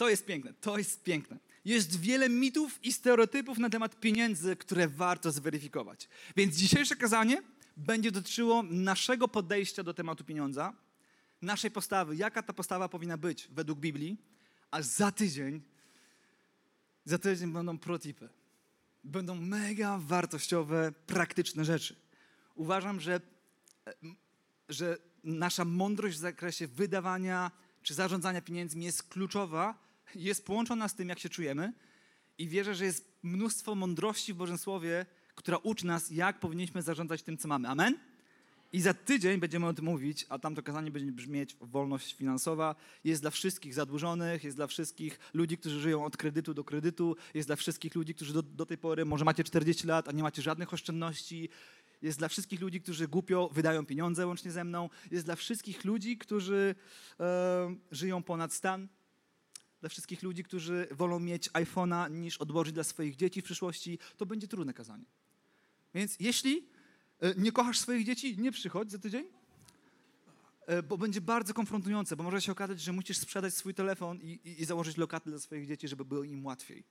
to 0.00 0.08
jest 0.08 0.26
piękne, 0.26 0.54
to 0.54 0.78
jest 0.78 1.02
piękne. 1.02 1.38
Jest 1.64 2.00
wiele 2.00 2.28
mitów 2.28 2.84
i 2.84 2.92
stereotypów 2.92 3.58
na 3.58 3.70
temat 3.70 4.00
pieniędzy, 4.00 4.56
które 4.56 4.88
warto 4.88 5.32
zweryfikować. 5.32 6.08
Więc 6.36 6.56
dzisiejsze 6.56 6.96
kazanie 6.96 7.42
będzie 7.76 8.10
dotyczyło 8.10 8.62
naszego 8.62 9.28
podejścia 9.28 9.82
do 9.82 9.94
tematu 9.94 10.24
pieniądza, 10.24 10.72
naszej 11.42 11.70
postawy, 11.70 12.16
jaka 12.16 12.42
ta 12.42 12.52
postawa 12.52 12.88
powinna 12.88 13.16
być 13.16 13.48
według 13.52 13.78
Biblii, 13.78 14.16
a 14.70 14.82
za 14.82 15.12
tydzień, 15.12 15.62
za 17.04 17.18
tydzień 17.18 17.52
będą 17.52 17.78
protipy. 17.78 18.28
Będą 19.04 19.34
mega 19.34 19.98
wartościowe, 19.98 20.92
praktyczne 21.06 21.64
rzeczy. 21.64 21.96
Uważam, 22.54 23.00
że, 23.00 23.20
że 24.68 24.96
nasza 25.24 25.64
mądrość 25.64 26.16
w 26.16 26.20
zakresie 26.20 26.66
wydawania 26.66 27.50
czy 27.82 27.94
zarządzania 27.94 28.40
pieniędzmi 28.40 28.84
jest 28.84 29.02
kluczowa, 29.02 29.89
jest 30.14 30.46
połączona 30.46 30.88
z 30.88 30.94
tym, 30.94 31.08
jak 31.08 31.18
się 31.18 31.28
czujemy 31.28 31.72
i 32.38 32.48
wierzę, 32.48 32.74
że 32.74 32.84
jest 32.84 33.18
mnóstwo 33.22 33.74
mądrości 33.74 34.32
w 34.32 34.36
Bożym 34.36 34.58
Słowie, 34.58 35.06
która 35.34 35.56
uczy 35.56 35.86
nas, 35.86 36.10
jak 36.10 36.40
powinniśmy 36.40 36.82
zarządzać 36.82 37.22
tym, 37.22 37.38
co 37.38 37.48
mamy. 37.48 37.68
Amen? 37.68 37.98
I 38.72 38.80
za 38.80 38.94
tydzień 38.94 39.40
będziemy 39.40 39.66
o 39.66 39.74
tym 39.74 39.84
mówić, 39.84 40.26
a 40.28 40.38
tamto 40.38 40.62
kazanie 40.62 40.90
będzie 40.90 41.12
brzmieć 41.12 41.56
wolność 41.60 42.14
finansowa. 42.14 42.74
Jest 43.04 43.22
dla 43.22 43.30
wszystkich 43.30 43.74
zadłużonych, 43.74 44.44
jest 44.44 44.56
dla 44.56 44.66
wszystkich 44.66 45.18
ludzi, 45.34 45.58
którzy 45.58 45.80
żyją 45.80 46.04
od 46.04 46.16
kredytu 46.16 46.54
do 46.54 46.64
kredytu, 46.64 47.16
jest 47.34 47.48
dla 47.48 47.56
wszystkich 47.56 47.94
ludzi, 47.94 48.14
którzy 48.14 48.32
do, 48.32 48.42
do 48.42 48.66
tej 48.66 48.78
pory, 48.78 49.04
może 49.04 49.24
macie 49.24 49.44
40 49.44 49.86
lat, 49.86 50.08
a 50.08 50.12
nie 50.12 50.22
macie 50.22 50.42
żadnych 50.42 50.72
oszczędności, 50.72 51.48
jest 52.02 52.18
dla 52.18 52.28
wszystkich 52.28 52.60
ludzi, 52.60 52.80
którzy 52.80 53.08
głupio 53.08 53.50
wydają 53.52 53.86
pieniądze 53.86 54.26
łącznie 54.26 54.50
ze 54.50 54.64
mną, 54.64 54.88
jest 55.10 55.24
dla 55.24 55.36
wszystkich 55.36 55.84
ludzi, 55.84 56.18
którzy 56.18 56.74
e, 57.20 57.76
żyją 57.90 58.22
ponad 58.22 58.52
stan, 58.52 58.88
dla 59.80 59.88
wszystkich 59.88 60.22
ludzi, 60.22 60.44
którzy 60.44 60.88
wolą 60.90 61.20
mieć 61.20 61.50
iPhone'a 61.50 62.10
niż 62.10 62.38
odłożyć 62.38 62.74
dla 62.74 62.84
swoich 62.84 63.16
dzieci 63.16 63.40
w 63.40 63.44
przyszłości. 63.44 63.98
To 64.16 64.26
będzie 64.26 64.48
trudne 64.48 64.74
kazanie. 64.74 65.04
Więc 65.94 66.16
jeśli 66.20 66.68
e, 67.20 67.34
nie 67.34 67.52
kochasz 67.52 67.78
swoich 67.78 68.06
dzieci, 68.06 68.38
nie 68.38 68.52
przychodź 68.52 68.90
za 68.90 68.98
tydzień, 68.98 69.26
e, 70.66 70.82
bo 70.82 70.98
będzie 70.98 71.20
bardzo 71.20 71.54
konfrontujące, 71.54 72.16
bo 72.16 72.24
może 72.24 72.40
się 72.40 72.52
okazać, 72.52 72.80
że 72.80 72.92
musisz 72.92 73.18
sprzedać 73.18 73.54
swój 73.54 73.74
telefon 73.74 74.20
i, 74.22 74.26
i, 74.26 74.62
i 74.62 74.64
założyć 74.64 74.96
lokaty 74.96 75.30
dla 75.30 75.38
swoich 75.38 75.68
dzieci, 75.68 75.88
żeby 75.88 76.04
było 76.04 76.24
im 76.24 76.46
łatwiej. 76.46 76.84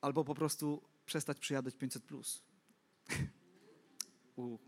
Albo 0.00 0.24
po 0.24 0.34
prostu 0.34 0.82
przestać 1.06 1.38
przyjadać 1.38 1.76
500. 1.76 2.04
Plus. 2.04 2.42
u, 4.36 4.58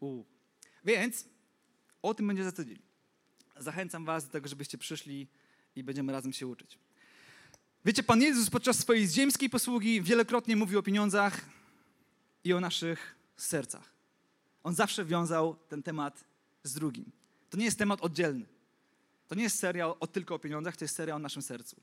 u. 0.00 0.24
Więc 0.84 1.28
o 2.02 2.14
tym 2.14 2.26
będzie 2.26 2.44
za 2.44 2.52
tydzień. 2.52 2.85
Zachęcam 3.58 4.04
Was 4.04 4.26
do 4.26 4.32
tego, 4.32 4.48
żebyście 4.48 4.78
przyszli 4.78 5.26
i 5.76 5.84
będziemy 5.84 6.12
razem 6.12 6.32
się 6.32 6.46
uczyć. 6.46 6.78
Wiecie, 7.84 8.02
Pan 8.02 8.22
Jezus 8.22 8.50
podczas 8.50 8.78
swojej 8.78 9.08
ziemskiej 9.08 9.50
posługi 9.50 10.02
wielokrotnie 10.02 10.56
mówił 10.56 10.78
o 10.78 10.82
pieniądzach 10.82 11.40
i 12.44 12.52
o 12.52 12.60
naszych 12.60 13.16
sercach. 13.36 13.92
On 14.62 14.74
zawsze 14.74 15.04
wiązał 15.04 15.56
ten 15.68 15.82
temat 15.82 16.24
z 16.62 16.74
drugim. 16.74 17.12
To 17.50 17.56
nie 17.56 17.64
jest 17.64 17.78
temat 17.78 18.00
oddzielny. 18.00 18.46
To 19.28 19.34
nie 19.34 19.42
jest 19.42 19.58
serial 19.58 19.94
o 20.00 20.06
tylko 20.06 20.34
o 20.34 20.38
pieniądzach, 20.38 20.76
to 20.76 20.84
jest 20.84 20.96
serial 20.96 21.16
o 21.16 21.18
naszym 21.18 21.42
sercu. 21.42 21.76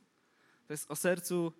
To 0.68 0.74
jest 0.74 0.92
o 0.92 0.96
sercu, 0.96 1.54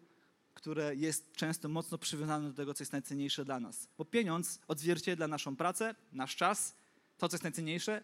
które 0.54 0.96
jest 0.96 1.32
często 1.36 1.70
mocno 1.70 1.98
przywiązane 1.98 2.50
do 2.50 2.54
tego, 2.54 2.74
co 2.74 2.82
jest 2.82 2.92
najcenniejsze 2.92 3.46
dla 3.46 3.60
nas. 3.60 3.88
Bo 3.98 4.06
pieniądz 4.06 4.60
odzwierciedla 4.68 5.28
naszą 5.28 5.56
pracę, 5.56 5.96
nasz 6.12 6.36
czas, 6.36 6.76
to, 7.18 7.30
co 7.30 7.36
jest 7.36 7.44
najcenniejsze. 7.44 8.04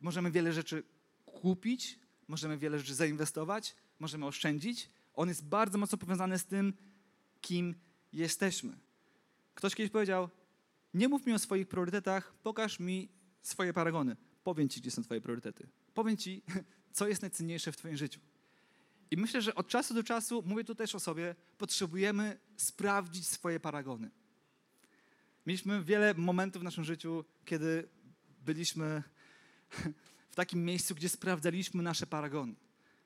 Możemy 0.00 0.30
wiele 0.30 0.52
rzeczy 0.52 0.82
kupić, 1.38 1.98
możemy 2.28 2.58
wiele 2.58 2.78
rzeczy 2.78 2.94
zainwestować, 2.94 3.74
możemy 3.98 4.26
oszczędzić, 4.26 4.90
on 5.14 5.28
jest 5.28 5.44
bardzo 5.44 5.78
mocno 5.78 5.98
powiązany 5.98 6.38
z 6.38 6.44
tym, 6.44 6.72
kim 7.40 7.74
jesteśmy. 8.12 8.78
Ktoś 9.54 9.74
kiedyś 9.74 9.92
powiedział: 9.92 10.28
Nie 10.94 11.08
mów 11.08 11.26
mi 11.26 11.32
o 11.32 11.38
swoich 11.38 11.68
priorytetach, 11.68 12.34
pokaż 12.42 12.80
mi 12.80 13.08
swoje 13.42 13.72
paragony. 13.72 14.16
Powiem 14.44 14.68
ci, 14.68 14.80
gdzie 14.80 14.90
są 14.90 15.02
Twoje 15.02 15.20
priorytety. 15.20 15.68
Powiem 15.94 16.16
ci, 16.16 16.42
co 16.96 17.08
jest 17.08 17.22
najcenniejsze 17.22 17.72
w 17.72 17.76
Twoim 17.76 17.96
życiu. 17.96 18.20
I 19.10 19.16
myślę, 19.16 19.42
że 19.42 19.54
od 19.54 19.68
czasu 19.68 19.94
do 19.94 20.02
czasu, 20.02 20.42
mówię 20.46 20.64
tu 20.64 20.74
też 20.74 20.94
o 20.94 21.00
sobie, 21.00 21.34
potrzebujemy 21.58 22.38
sprawdzić 22.56 23.28
swoje 23.28 23.60
paragony. 23.60 24.10
Mieliśmy 25.46 25.84
wiele 25.84 26.14
momentów 26.14 26.62
w 26.62 26.64
naszym 26.64 26.84
życiu, 26.84 27.24
kiedy 27.44 27.88
byliśmy 28.44 29.02
w 30.30 30.34
takim 30.34 30.64
miejscu, 30.64 30.94
gdzie 30.94 31.08
sprawdzaliśmy 31.08 31.82
nasze 31.82 32.06
paragony. 32.06 32.54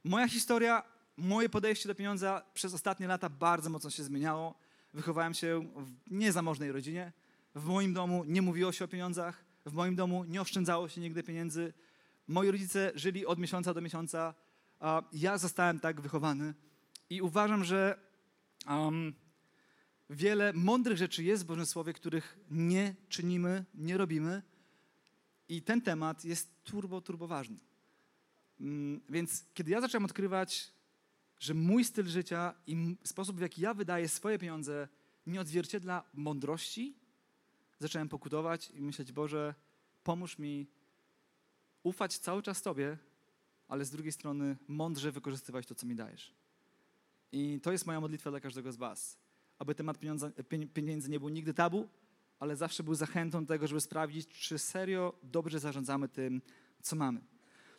Moja 0.04 0.28
historia 0.28 0.82
moje 1.16 1.48
podejście 1.48 1.88
do 1.88 1.94
pieniądza 1.94 2.42
przez 2.54 2.74
ostatnie 2.74 3.06
lata 3.06 3.28
bardzo 3.28 3.70
mocno 3.70 3.90
się 3.90 4.04
zmieniało. 4.04 4.54
Wychowałem 4.94 5.34
się 5.34 5.68
w 5.76 6.10
niezamożnej 6.10 6.72
rodzinie. 6.72 7.12
W 7.54 7.64
moim 7.64 7.94
domu 7.94 8.24
nie 8.26 8.42
mówiło 8.42 8.72
się 8.72 8.84
o 8.84 8.88
pieniądzach. 8.88 9.44
W 9.66 9.72
moim 9.72 9.96
domu 9.96 10.24
nie 10.24 10.40
oszczędzało 10.40 10.88
się 10.88 11.00
nigdy 11.00 11.22
pieniędzy. 11.22 11.72
Moi 12.28 12.50
rodzice 12.50 12.92
żyli 12.94 13.26
od 13.26 13.38
miesiąca 13.38 13.74
do 13.74 13.80
miesiąca, 13.80 14.34
a 14.80 15.02
ja 15.12 15.38
zostałem 15.38 15.80
tak 15.80 16.00
wychowany. 16.00 16.54
I 17.10 17.22
uważam, 17.22 17.64
że 17.64 17.98
um, 18.68 19.14
wiele 20.10 20.52
mądrych 20.52 20.98
rzeczy 20.98 21.24
jest 21.24 21.42
w 21.42 21.46
Bożym 21.46 21.66
Słowie, 21.66 21.92
których 21.92 22.38
nie 22.50 22.94
czynimy, 23.08 23.64
nie 23.74 23.96
robimy. 23.96 24.42
I 25.48 25.62
ten 25.62 25.80
temat 25.80 26.24
jest 26.24 26.64
turbo, 26.64 27.00
turbo 27.00 27.26
ważny. 27.26 27.58
Um, 28.60 29.00
więc 29.08 29.44
kiedy 29.54 29.70
ja 29.70 29.80
zacząłem 29.80 30.04
odkrywać 30.04 30.72
że 31.42 31.54
mój 31.54 31.84
styl 31.84 32.06
życia 32.06 32.54
i 32.66 32.96
sposób, 33.04 33.36
w 33.36 33.40
jaki 33.40 33.62
ja 33.62 33.74
wydaję 33.74 34.08
swoje 34.08 34.38
pieniądze, 34.38 34.88
nie 35.26 35.40
odzwierciedla 35.40 36.04
mądrości, 36.14 36.94
zacząłem 37.78 38.08
pokutować 38.08 38.70
i 38.70 38.82
myśleć, 38.82 39.12
Boże, 39.12 39.54
pomóż 40.04 40.38
mi 40.38 40.66
ufać 41.82 42.18
cały 42.18 42.42
czas 42.42 42.62
Tobie, 42.62 42.98
ale 43.68 43.84
z 43.84 43.90
drugiej 43.90 44.12
strony 44.12 44.56
mądrze 44.68 45.12
wykorzystywać 45.12 45.66
to, 45.66 45.74
co 45.74 45.86
mi 45.86 45.94
dajesz. 45.94 46.34
I 47.32 47.60
to 47.62 47.72
jest 47.72 47.86
moja 47.86 48.00
modlitwa 48.00 48.30
dla 48.30 48.40
każdego 48.40 48.72
z 48.72 48.76
Was, 48.76 49.18
aby 49.58 49.74
temat 49.74 49.98
pieniądza, 49.98 50.30
pieniędzy 50.74 51.10
nie 51.10 51.20
był 51.20 51.28
nigdy 51.28 51.54
tabu, 51.54 51.88
ale 52.42 52.56
zawsze 52.56 52.82
był 52.82 52.94
zachętą 52.94 53.44
do 53.44 53.48
tego, 53.54 53.66
żeby 53.66 53.80
sprawdzić, 53.80 54.28
czy 54.28 54.58
serio 54.58 55.12
dobrze 55.22 55.60
zarządzamy 55.60 56.08
tym, 56.08 56.42
co 56.82 56.96
mamy. 56.96 57.20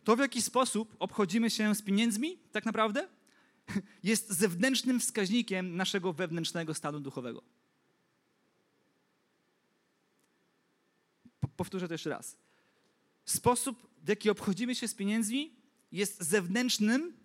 To, 0.04 0.16
w 0.16 0.18
jaki 0.18 0.42
sposób 0.42 0.96
obchodzimy 0.98 1.50
się 1.50 1.74
z 1.74 1.82
pieniędzmi, 1.82 2.38
tak 2.52 2.64
naprawdę, 2.64 3.08
jest 4.02 4.30
zewnętrznym 4.32 5.00
wskaźnikiem 5.00 5.76
naszego 5.76 6.12
wewnętrznego 6.12 6.74
stanu 6.74 7.00
duchowego. 7.00 7.42
Powtórzę 11.56 11.88
to 11.88 11.94
jeszcze 11.94 12.10
raz. 12.10 12.36
Sposób, 13.24 13.88
w 14.04 14.08
jaki 14.08 14.30
obchodzimy 14.30 14.74
się 14.74 14.88
z 14.88 14.94
pieniędzmi, 14.94 15.56
jest 15.92 16.22
zewnętrznym 16.22 17.16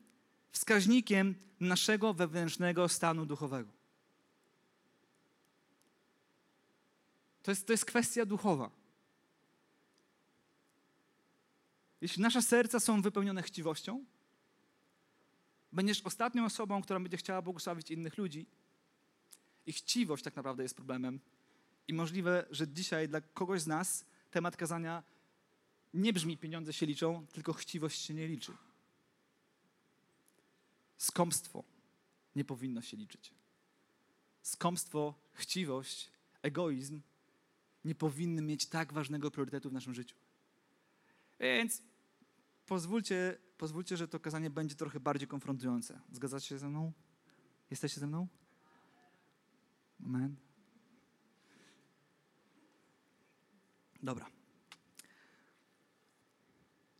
wskaźnikiem 0.52 1.36
naszego 1.60 2.14
wewnętrznego 2.14 2.90
stanu 2.90 3.26
duchowego. 3.26 3.79
To 7.44 7.52
jest, 7.52 7.68
to 7.68 7.74
jest 7.74 7.86
kwestia 7.86 8.26
duchowa. 8.26 8.70
Jeśli 12.02 12.22
nasze 12.22 12.42
serca 12.42 12.80
są 12.80 13.02
wypełnione 13.02 13.44
chciwością, 13.44 14.06
będziesz 15.72 16.02
ostatnią 16.02 16.46
osobą, 16.46 16.82
która 16.82 17.00
będzie 17.00 17.18
chciała 17.18 17.42
błogosławić 17.42 17.92
innych 17.92 18.18
ludzi. 18.18 18.46
I 19.66 19.74
chciwość 19.74 20.24
tak 20.24 20.36
naprawdę 20.36 20.64
jest 20.64 20.76
problemem. 20.76 21.20
I 21.88 21.94
możliwe, 21.94 22.46
że 22.52 22.68
dzisiaj 22.68 23.10
dla 23.10 23.22
kogoś 23.22 23.62
z 23.62 23.68
nas 23.68 24.06
temat 24.32 24.58
kazania 24.58 25.04
nie 25.94 26.14
brzmi 26.14 26.38
pieniądze 26.38 26.74
się 26.74 26.86
liczą, 26.86 27.28
tylko 27.28 27.54
chciwość 27.54 28.02
się 28.02 28.14
nie 28.14 28.28
liczy. 28.28 28.52
Skąpstwo 30.98 31.64
nie 32.36 32.46
powinno 32.46 32.82
się 32.82 32.98
liczyć. 32.98 33.34
Skąpstwo, 34.42 35.14
chciwość, 35.34 36.10
egoizm 36.42 37.02
nie 37.86 37.96
powinny 37.96 38.42
mieć 38.42 38.66
tak 38.66 38.94
ważnego 38.94 39.32
priorytetu 39.32 39.70
w 39.70 39.74
naszym 39.74 39.94
życiu. 39.94 40.16
Więc 41.40 41.82
pozwólcie, 42.66 43.38
pozwólcie, 43.58 43.98
że 43.98 44.08
to 44.08 44.20
kazanie 44.20 44.50
będzie 44.50 44.76
trochę 44.76 45.00
bardziej 45.00 45.28
konfrontujące. 45.28 46.02
Zgadzacie 46.12 46.48
się 46.48 46.58
ze 46.58 46.70
mną? 46.70 46.92
Jesteście 47.72 48.00
ze 48.00 48.08
mną? 48.08 48.28
Amen. 50.06 50.36
Dobra. 54.04 54.26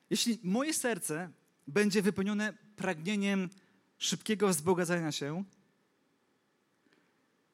Jeśli 0.10 0.40
moje 0.44 0.74
serce 0.74 1.32
będzie 1.68 2.02
wypełnione 2.02 2.54
pragnieniem 2.76 3.50
szybkiego 3.98 4.48
wzbogacania 4.48 5.12
się, 5.12 5.44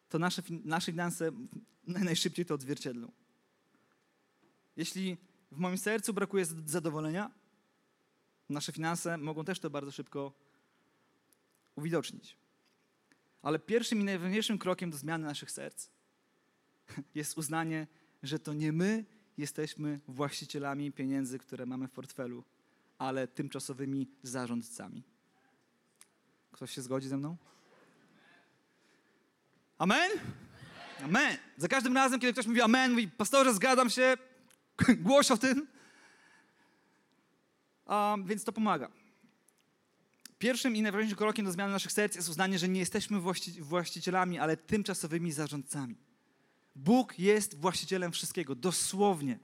to 0.09 0.19
nasze, 0.19 0.41
nasze 0.63 0.91
finanse 0.91 1.31
najszybciej 1.87 2.45
to 2.45 2.53
odzwierciedlą. 2.53 3.11
Jeśli 4.77 5.17
w 5.51 5.57
moim 5.57 5.77
sercu 5.77 6.13
brakuje 6.13 6.45
zadowolenia, 6.65 7.31
nasze 8.49 8.71
finanse 8.71 9.17
mogą 9.17 9.45
też 9.45 9.59
to 9.59 9.69
bardzo 9.69 9.91
szybko 9.91 10.33
uwidocznić. 11.75 12.37
Ale 13.41 13.59
pierwszym 13.59 14.01
i 14.01 14.03
najważniejszym 14.03 14.57
krokiem 14.57 14.91
do 14.91 14.97
zmiany 14.97 15.27
naszych 15.27 15.51
serc 15.51 15.89
jest 17.15 17.37
uznanie, 17.37 17.87
że 18.23 18.39
to 18.39 18.53
nie 18.53 18.71
my 18.71 19.05
jesteśmy 19.37 19.99
właścicielami 20.07 20.91
pieniędzy, 20.91 21.39
które 21.39 21.65
mamy 21.65 21.87
w 21.87 21.91
portfelu, 21.91 22.43
ale 22.97 23.27
tymczasowymi 23.27 24.07
zarządcami. 24.23 25.03
Ktoś 26.51 26.71
się 26.71 26.81
zgodzi 26.81 27.07
ze 27.07 27.17
mną? 27.17 27.37
Amen? 29.77 30.11
Amen. 31.03 31.37
Za 31.57 31.67
każdym 31.67 31.95
razem, 31.95 32.19
kiedy 32.19 32.33
ktoś 32.33 32.47
mówi 32.47 32.61
amen, 32.61 32.91
mówi, 32.91 33.07
pastorze, 33.07 33.53
zgadzam 33.53 33.89
się, 33.89 34.17
głoś 35.07 35.31
o 35.31 35.37
tym. 35.37 35.67
Um, 37.85 38.25
więc 38.25 38.43
to 38.43 38.51
pomaga. 38.51 38.91
Pierwszym 40.39 40.75
i 40.75 40.81
najważniejszym 40.81 41.17
krokiem 41.17 41.45
do 41.45 41.51
zmiany 41.51 41.73
naszych 41.73 41.91
serc 41.91 42.15
jest 42.15 42.29
uznanie, 42.29 42.59
że 42.59 42.69
nie 42.69 42.79
jesteśmy 42.79 43.19
właści 43.19 43.61
właścicielami, 43.61 44.39
ale 44.39 44.57
tymczasowymi 44.57 45.31
zarządcami. 45.31 45.95
Bóg 46.75 47.19
jest 47.19 47.55
właścicielem 47.55 48.11
wszystkiego, 48.11 48.55
dosłownie. 48.55 49.39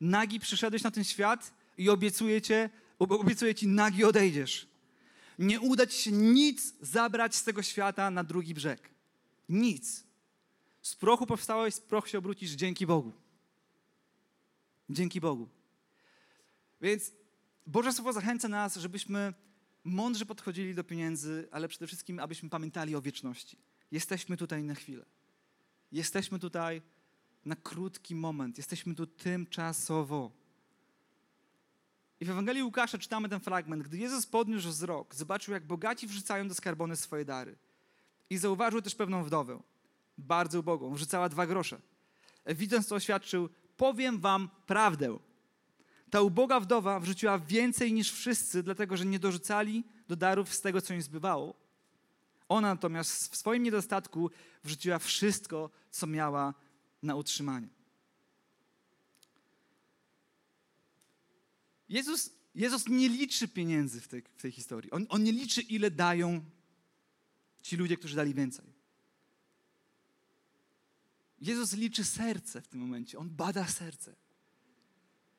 Nagi 0.00 0.40
przyszedłeś 0.40 0.82
na 0.82 0.90
ten 0.90 1.04
świat 1.04 1.52
i 1.78 1.90
obiecuję, 1.90 2.42
cię, 2.42 2.70
obiecuję 2.98 3.54
ci, 3.54 3.68
nagi 3.68 4.04
odejdziesz. 4.04 4.68
Nie 5.38 5.60
uda 5.60 5.86
ci 5.86 6.02
się 6.02 6.12
nic 6.12 6.74
zabrać 6.80 7.34
z 7.34 7.44
tego 7.44 7.62
świata 7.62 8.10
na 8.10 8.24
drugi 8.24 8.54
brzeg. 8.54 8.90
Nic. 9.48 10.09
Z 10.82 10.96
prochu 10.96 11.26
powstałeś, 11.26 11.74
z 11.74 11.80
prochu 11.80 12.08
się 12.08 12.18
obrócisz 12.18 12.50
dzięki 12.50 12.86
Bogu. 12.86 13.12
Dzięki 14.90 15.20
Bogu. 15.20 15.48
Więc 16.80 17.12
Boże 17.66 17.92
Słowo 17.92 18.12
zachęca 18.12 18.48
nas, 18.48 18.76
żebyśmy 18.76 19.34
mądrze 19.84 20.26
podchodzili 20.26 20.74
do 20.74 20.84
pieniędzy, 20.84 21.48
ale 21.50 21.68
przede 21.68 21.86
wszystkim, 21.86 22.18
abyśmy 22.18 22.50
pamiętali 22.50 22.96
o 22.96 23.02
wieczności. 23.02 23.58
Jesteśmy 23.90 24.36
tutaj 24.36 24.62
na 24.62 24.74
chwilę. 24.74 25.04
Jesteśmy 25.92 26.38
tutaj 26.38 26.82
na 27.44 27.56
krótki 27.56 28.14
moment. 28.14 28.58
Jesteśmy 28.58 28.94
tu 28.94 29.06
tymczasowo. 29.06 30.32
I 32.20 32.24
w 32.24 32.30
Ewangelii 32.30 32.62
Łukasza 32.62 32.98
czytamy 32.98 33.28
ten 33.28 33.40
fragment. 33.40 33.82
Gdy 33.82 33.98
Jezus 33.98 34.26
podniósł 34.26 34.68
wzrok, 34.68 35.14
zobaczył, 35.14 35.54
jak 35.54 35.66
bogaci 35.66 36.06
wrzucają 36.06 36.48
do 36.48 36.54
skarbony 36.54 36.96
swoje 36.96 37.24
dary. 37.24 37.56
I 38.30 38.38
zauważył 38.38 38.82
też 38.82 38.94
pewną 38.94 39.24
wdowę, 39.24 39.62
bardzo 40.20 40.60
ubogą, 40.60 40.94
wrzucała 40.94 41.28
dwa 41.28 41.46
grosze. 41.46 41.80
Widząc 42.46 42.88
to 42.88 42.94
oświadczył, 42.94 43.48
powiem 43.76 44.20
wam 44.20 44.48
prawdę. 44.66 45.18
Ta 46.10 46.20
uboga 46.20 46.60
wdowa 46.60 47.00
wrzuciła 47.00 47.38
więcej 47.38 47.92
niż 47.92 48.12
wszyscy, 48.12 48.62
dlatego 48.62 48.96
że 48.96 49.06
nie 49.06 49.18
dorzucali 49.18 49.84
do 50.08 50.16
darów 50.16 50.54
z 50.54 50.60
tego, 50.60 50.80
co 50.80 50.94
im 50.94 51.02
zbywało. 51.02 51.54
Ona 52.48 52.68
natomiast 52.68 53.32
w 53.32 53.36
swoim 53.36 53.62
niedostatku 53.62 54.30
wrzuciła 54.64 54.98
wszystko, 54.98 55.70
co 55.90 56.06
miała 56.06 56.54
na 57.02 57.14
utrzymanie. 57.14 57.68
Jezus, 61.88 62.30
Jezus 62.54 62.88
nie 62.88 63.08
liczy 63.08 63.48
pieniędzy 63.48 64.00
w 64.00 64.08
tej, 64.08 64.22
w 64.36 64.42
tej 64.42 64.52
historii. 64.52 64.90
On, 64.90 65.06
on 65.08 65.22
nie 65.22 65.32
liczy, 65.32 65.60
ile 65.60 65.90
dają 65.90 66.44
ci 67.62 67.76
ludzie, 67.76 67.96
którzy 67.96 68.16
dali 68.16 68.34
więcej. 68.34 68.69
Jezus 71.40 71.72
liczy 71.72 72.04
serce 72.04 72.62
w 72.62 72.68
tym 72.68 72.80
momencie. 72.80 73.18
On 73.18 73.30
bada 73.30 73.66
serce. 73.66 74.16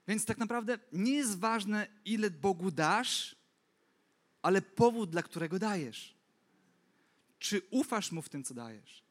Więc 0.07 0.25
tak 0.25 0.37
naprawdę 0.37 0.79
nie 0.93 1.13
jest 1.13 1.39
ważne, 1.39 1.87
ile 2.05 2.29
Bogu 2.31 2.71
dasz, 2.71 3.35
ale 4.41 4.61
powód, 4.61 5.09
dla 5.09 5.23
którego 5.23 5.59
dajesz. 5.59 6.17
Czy 7.39 7.61
ufasz 7.69 8.11
Mu 8.11 8.21
w 8.21 8.29
tym, 8.29 8.43
co 8.43 8.53
dajesz? 8.53 9.03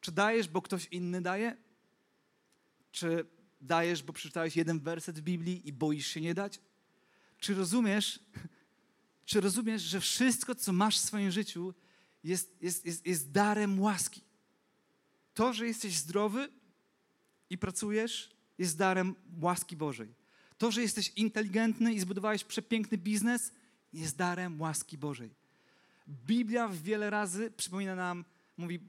Czy 0.00 0.12
dajesz, 0.12 0.48
bo 0.48 0.62
ktoś 0.62 0.86
inny 0.86 1.22
daje? 1.22 1.56
Czy 2.92 3.26
dajesz, 3.60 4.02
bo 4.02 4.12
przeczytałeś 4.12 4.56
jeden 4.56 4.80
werset 4.80 5.18
w 5.18 5.22
Biblii 5.22 5.68
i 5.68 5.72
boisz 5.72 6.06
się 6.06 6.20
nie 6.20 6.34
dać? 6.34 6.60
Czy 7.38 7.54
rozumiesz, 7.54 8.20
czy 9.24 9.40
rozumiesz, 9.40 9.82
że 9.82 10.00
wszystko, 10.00 10.54
co 10.54 10.72
masz 10.72 10.98
w 10.98 11.04
swoim 11.04 11.30
życiu, 11.30 11.74
jest, 12.24 12.62
jest, 12.62 12.86
jest, 12.86 13.06
jest 13.06 13.30
darem 13.30 13.80
łaski? 13.80 14.22
To, 15.34 15.52
że 15.52 15.66
jesteś 15.66 15.96
zdrowy 15.96 16.48
i 17.50 17.58
pracujesz, 17.58 18.30
jest 18.58 18.76
darem 18.76 19.14
łaski 19.40 19.76
Bożej. 19.76 20.14
To, 20.58 20.70
że 20.70 20.82
jesteś 20.82 21.12
inteligentny 21.16 21.94
i 21.94 22.00
zbudowałeś 22.00 22.44
przepiękny 22.44 22.98
biznes, 22.98 23.52
jest 23.92 24.16
darem 24.16 24.60
łaski 24.60 24.98
Bożej. 24.98 25.34
Biblia 26.08 26.68
wiele 26.68 27.10
razy 27.10 27.50
przypomina 27.50 27.94
nam, 27.94 28.24
mówi, 28.56 28.80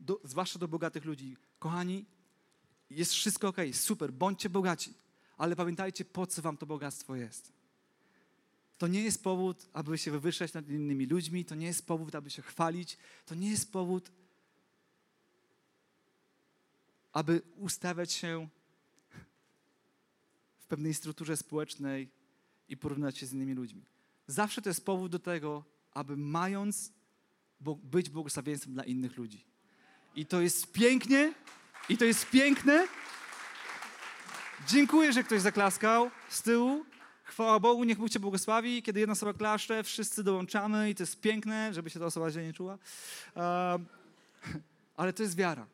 do, 0.00 0.20
zwłaszcza 0.24 0.58
do 0.58 0.68
bogatych 0.68 1.04
ludzi, 1.04 1.36
kochani, 1.58 2.04
jest 2.90 3.12
wszystko 3.12 3.48
ok, 3.48 3.56
super, 3.72 4.12
bądźcie 4.12 4.50
bogaci, 4.50 4.94
ale 5.36 5.56
pamiętajcie, 5.56 6.04
po 6.04 6.26
co 6.26 6.42
wam 6.42 6.56
to 6.56 6.66
bogactwo 6.66 7.16
jest. 7.16 7.52
To 8.78 8.86
nie 8.86 9.02
jest 9.02 9.22
powód, 9.22 9.66
aby 9.72 9.98
się 9.98 10.10
wywyższać 10.10 10.52
nad 10.52 10.68
innymi 10.68 11.06
ludźmi, 11.06 11.44
to 11.44 11.54
nie 11.54 11.66
jest 11.66 11.86
powód, 11.86 12.14
aby 12.14 12.30
się 12.30 12.42
chwalić, 12.42 12.98
to 13.26 13.34
nie 13.34 13.50
jest 13.50 13.72
powód, 13.72 14.10
aby 17.12 17.42
ustawiać 17.56 18.12
się 18.12 18.48
w 20.58 20.66
pewnej 20.66 20.94
strukturze 20.94 21.36
społecznej 21.36 22.10
i 22.68 22.76
porównać 22.76 23.18
się 23.18 23.26
z 23.26 23.32
innymi 23.32 23.54
ludźmi. 23.54 23.84
Zawsze 24.26 24.62
to 24.62 24.70
jest 24.70 24.84
powód 24.84 25.12
do 25.12 25.18
tego, 25.18 25.64
aby 25.92 26.16
mając 26.16 26.92
być 27.82 28.10
błogosławieństwem 28.10 28.74
dla 28.74 28.84
innych 28.84 29.16
ludzi. 29.16 29.44
I 30.14 30.26
to 30.26 30.40
jest 30.40 30.72
pięknie, 30.72 31.34
i 31.88 31.98
to 31.98 32.04
jest 32.04 32.30
piękne. 32.30 32.86
Dziękuję, 34.66 35.12
że 35.12 35.24
ktoś 35.24 35.40
zaklaskał 35.40 36.10
z 36.28 36.42
tyłu. 36.42 36.84
Chwała 37.24 37.60
Bogu, 37.60 37.84
niech 37.84 37.98
Bóg 37.98 38.10
Cię 38.10 38.20
błogosławi. 38.20 38.82
Kiedy 38.82 39.00
jedna 39.00 39.12
osoba 39.12 39.34
klaszcze, 39.34 39.82
wszyscy 39.82 40.24
dołączamy 40.24 40.90
i 40.90 40.94
to 40.94 41.02
jest 41.02 41.20
piękne, 41.20 41.74
żeby 41.74 41.90
się 41.90 42.00
ta 42.00 42.06
osoba 42.06 42.30
źle 42.30 42.42
nie 42.42 42.52
czuła. 42.52 42.74
Uh, 42.74 43.42
ale 44.96 45.12
to 45.12 45.22
jest 45.22 45.36
wiara. 45.36 45.66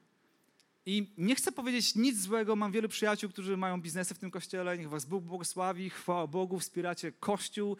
I 0.87 1.12
nie 1.18 1.35
chcę 1.35 1.53
powiedzieć 1.53 1.94
nic 1.94 2.20
złego, 2.20 2.57
mam 2.57 2.73
wielu 2.73 2.88
przyjaciół, 2.88 3.31
którzy 3.31 3.57
mają 3.57 3.81
biznesy 3.81 4.14
w 4.14 4.18
tym 4.18 4.31
kościele, 4.31 4.79
niech 4.79 4.88
was 4.88 5.05
Bóg 5.05 5.25
błogosławi, 5.25 5.90
chwała 5.90 6.27
Bogu, 6.27 6.59
wspieracie 6.59 7.12
Kościół, 7.12 7.77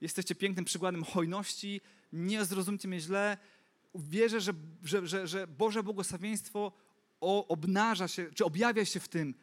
jesteście 0.00 0.34
pięknym 0.34 0.64
przykładem 0.64 1.04
hojności, 1.04 1.80
nie 2.12 2.44
zrozumcie 2.44 2.88
mnie 2.88 3.00
źle, 3.00 3.38
wierzę, 3.94 4.40
że, 4.40 4.52
że, 4.84 5.06
że, 5.06 5.26
że 5.26 5.46
Boże 5.46 5.82
błogosławieństwo 5.82 6.72
obnaża 7.48 8.08
się, 8.08 8.30
czy 8.34 8.44
objawia 8.44 8.84
się 8.84 9.00
w 9.00 9.08
tym, 9.08 9.34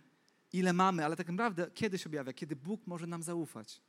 ile 0.54 0.74
mamy, 0.74 1.06
ale 1.06 1.16
tak 1.16 1.28
naprawdę 1.28 1.72
kiedy 1.74 1.98
się 1.98 2.10
objawia? 2.10 2.34
Kiedy 2.34 2.56
Bóg 2.56 2.88
może 2.88 3.08
nam 3.08 3.24
zaufać. 3.24 3.82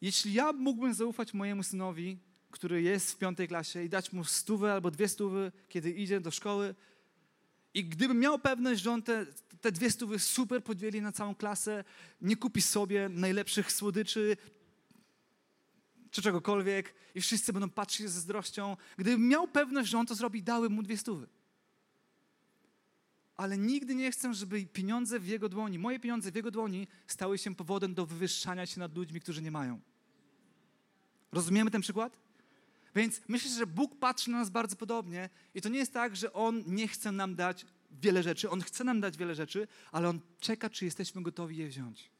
Jeśli 0.00 0.32
ja 0.32 0.52
mógłbym 0.52 0.94
zaufać 0.94 1.34
mojemu 1.34 1.62
synowi, 1.62 2.18
który 2.50 2.82
jest 2.82 3.12
w 3.12 3.18
piątej 3.18 3.48
klasie 3.48 3.84
i 3.84 3.88
dać 3.88 4.12
mu 4.12 4.24
stówę 4.24 4.72
albo 4.72 4.90
dwie 4.90 5.08
stówy, 5.08 5.52
kiedy 5.68 5.90
idzie 5.90 6.20
do 6.20 6.30
szkoły, 6.30 6.74
i 7.76 7.84
gdybym 7.84 8.18
miał 8.18 8.38
pewność, 8.38 8.82
że 8.82 8.92
on 8.92 9.02
te, 9.02 9.26
te 9.60 9.72
dwie 9.72 9.90
stówy 9.90 10.18
super 10.18 10.64
podzieli 10.64 11.02
na 11.02 11.12
całą 11.12 11.34
klasę, 11.34 11.84
nie 12.20 12.36
kupi 12.36 12.62
sobie 12.62 13.08
najlepszych 13.08 13.72
słodyczy 13.72 14.36
czy 16.10 16.22
czegokolwiek 16.22 16.94
i 17.14 17.20
wszyscy 17.20 17.52
będą 17.52 17.70
patrzeć 17.70 18.06
ze 18.06 18.12
zazdrością, 18.12 18.76
gdybym 18.98 19.28
miał 19.28 19.48
pewność, 19.48 19.90
że 19.90 19.98
on 19.98 20.06
to 20.06 20.14
zrobi, 20.14 20.42
dały 20.42 20.70
mu 20.70 20.82
dwie 20.82 20.96
stówy. 20.96 21.28
Ale 23.36 23.58
nigdy 23.58 23.94
nie 23.94 24.10
chcę, 24.10 24.34
żeby 24.34 24.66
pieniądze 24.66 25.20
w 25.20 25.26
jego 25.26 25.48
dłoni, 25.48 25.78
moje 25.78 26.00
pieniądze 26.00 26.32
w 26.32 26.34
jego 26.34 26.50
dłoni 26.50 26.88
stały 27.06 27.38
się 27.38 27.54
powodem 27.54 27.94
do 27.94 28.06
wywyższania 28.06 28.66
się 28.66 28.80
nad 28.80 28.96
ludźmi, 28.96 29.20
którzy 29.20 29.42
nie 29.42 29.50
mają. 29.50 29.80
Rozumiemy 31.32 31.70
ten 31.70 31.80
przykład? 31.80 32.25
Więc 32.96 33.20
myślę, 33.28 33.50
że 33.50 33.66
Bóg 33.66 33.98
patrzy 33.98 34.30
na 34.30 34.38
nas 34.38 34.50
bardzo 34.50 34.76
podobnie 34.76 35.30
i 35.54 35.60
to 35.60 35.68
nie 35.68 35.78
jest 35.78 35.92
tak, 35.92 36.16
że 36.16 36.32
On 36.32 36.64
nie 36.66 36.88
chce 36.88 37.12
nam 37.12 37.34
dać 37.34 37.66
wiele 37.90 38.22
rzeczy. 38.22 38.50
On 38.50 38.62
chce 38.62 38.84
nam 38.84 39.00
dać 39.00 39.16
wiele 39.16 39.34
rzeczy, 39.34 39.68
ale 39.92 40.08
On 40.08 40.20
czeka, 40.40 40.70
czy 40.70 40.84
jesteśmy 40.84 41.22
gotowi 41.22 41.56
je 41.56 41.68
wziąć. 41.68 42.10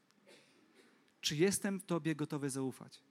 Czy 1.21 1.37
jestem 1.37 1.81
Tobie 1.81 2.15
gotowy 2.15 2.51
zaufać? 2.51 3.03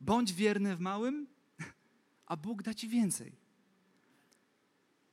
Bądź 0.00 0.32
wierny 0.32 0.76
w 0.76 0.80
małym, 0.80 1.26
a 2.26 2.36
Bóg 2.36 2.62
da 2.62 2.74
Ci 2.74 2.88
więcej. 2.88 3.43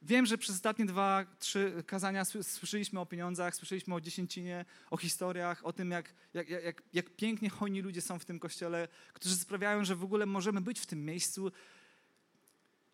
Wiem, 0.02 0.26
że 0.26 0.38
przez 0.38 0.56
ostatnie 0.56 0.86
dwa, 0.86 1.26
trzy 1.40 1.84
kazania 1.88 2.26
słyszeliśmy 2.26 3.00
o 3.00 3.06
pieniądzach, 3.06 3.56
słyszeliśmy 3.56 3.96
o 3.96 4.02
dziesięcinie, 4.02 4.66
o 4.90 4.98
historiach, 4.98 5.66
o 5.66 5.74
tym, 5.74 5.92
jak, 5.92 6.14
jak, 6.34 6.50
jak, 6.50 6.84
jak 6.94 7.10
pięknie 7.10 7.50
hojni 7.50 7.82
ludzie 7.82 8.02
są 8.02 8.20
w 8.20 8.26
tym 8.26 8.40
kościele, 8.40 8.88
którzy 9.14 9.36
sprawiają, 9.36 9.86
że 9.86 9.96
w 9.96 10.04
ogóle 10.04 10.26
możemy 10.26 10.62
być 10.62 10.80
w 10.80 10.86
tym 10.86 11.06
miejscu. 11.06 11.52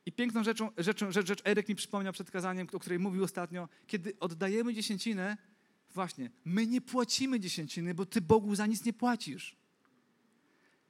I 0.05 0.11
piękną 0.11 0.43
rzeczą, 0.43 0.69
rzeczą 0.77 1.11
rzecz, 1.11 1.27
rzecz 1.27 1.41
Eryk 1.45 1.69
mi 1.69 1.75
przypomniał 1.75 2.13
przed 2.13 2.31
kazaniem, 2.31 2.67
o 2.73 2.79
której 2.79 2.99
mówił 2.99 3.23
ostatnio, 3.23 3.69
kiedy 3.87 4.19
oddajemy 4.19 4.73
dziesięcinę, 4.73 5.37
właśnie, 5.93 6.31
my 6.45 6.67
nie 6.67 6.81
płacimy 6.81 7.39
dziesięciny, 7.39 7.93
bo 7.93 8.05
ty 8.05 8.21
Bogu 8.21 8.55
za 8.55 8.65
nic 8.65 8.85
nie 8.85 8.93
płacisz. 8.93 9.55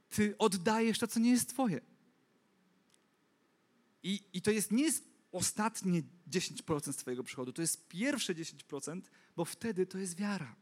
Ty 0.10 0.36
oddajesz 0.38 1.00
to, 1.00 1.08
co 1.08 1.20
nie 1.20 1.32
jest 1.32 1.50
twoje. 1.50 1.82
I, 4.04 4.22
i 4.34 4.42
to 4.42 4.52
jest, 4.52 4.72
nie 4.72 4.84
jest 4.84 5.17
ostatnie 5.32 6.04
10% 6.32 6.94
Twojego 6.94 7.24
przychodu, 7.24 7.54
to 7.54 7.62
jest 7.62 7.88
pierwsze 7.88 8.36
10%, 8.36 9.02
bo 9.36 9.46
wtedy 9.46 9.86
to 9.86 9.98
jest 9.98 10.16
wiara. 10.16 10.56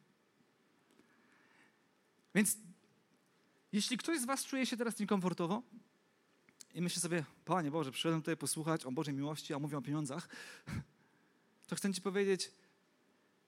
Więc 2.35 2.57
jeśli 3.71 3.97
ktoś 3.97 4.19
z 4.19 4.25
Was 4.25 4.45
czuje 4.45 4.65
się 4.65 4.77
teraz 4.77 4.99
niekomfortowo 4.99 5.63
i 6.73 6.81
myśli 6.81 7.01
sobie, 7.01 7.25
Panie 7.45 7.71
Boże, 7.71 7.91
przyszedłem 7.91 8.21
tutaj 8.21 8.37
posłuchać 8.37 8.85
o 8.85 8.91
Bożej 8.91 9.13
miłości, 9.13 9.53
a 9.53 9.59
mówię 9.59 9.77
o 9.77 9.81
pieniądzach, 9.81 10.29
to 11.67 11.75
chcę 11.75 11.93
Ci 11.93 12.01
powiedzieć, 12.01 12.51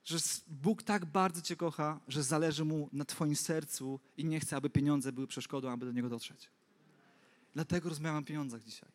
że 0.03 0.17
Bóg 0.47 0.83
tak 0.83 1.05
bardzo 1.05 1.41
Cię 1.41 1.55
kocha, 1.55 1.99
że 2.07 2.23
zależy 2.23 2.65
Mu 2.65 2.89
na 2.93 3.05
Twoim 3.05 3.35
sercu 3.35 3.99
i 4.17 4.25
nie 4.25 4.39
chce, 4.39 4.55
aby 4.55 4.69
pieniądze 4.69 5.11
były 5.11 5.27
przeszkodą, 5.27 5.71
aby 5.71 5.85
do 5.85 5.91
Niego 5.91 6.09
dotrzeć. 6.09 6.49
Dlatego 7.53 7.89
rozmawiam 7.89 8.23
o 8.23 8.25
pieniądzach 8.25 8.63
dzisiaj. 8.63 8.89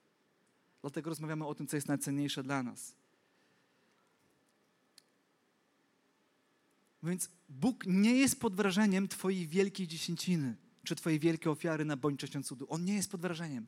Dlatego 0.82 1.10
rozmawiamy 1.10 1.46
o 1.46 1.54
tym, 1.54 1.66
co 1.66 1.76
jest 1.76 1.88
najcenniejsze 1.88 2.42
dla 2.42 2.62
nas. 2.62 2.94
Więc 7.02 7.30
Bóg 7.48 7.86
nie 7.86 8.14
jest 8.14 8.40
pod 8.40 8.54
wrażeniem 8.54 9.08
Twojej 9.08 9.46
wielkiej 9.46 9.88
dziesięciny, 9.88 10.56
czy 10.84 10.96
Twojej 10.96 11.18
wielkiej 11.18 11.52
ofiary 11.52 11.84
na 11.84 11.96
bądź 11.96 12.20
częścią 12.20 12.42
cudu. 12.42 12.66
On 12.68 12.84
nie 12.84 12.94
jest 12.94 13.10
pod 13.10 13.20
wrażeniem. 13.20 13.66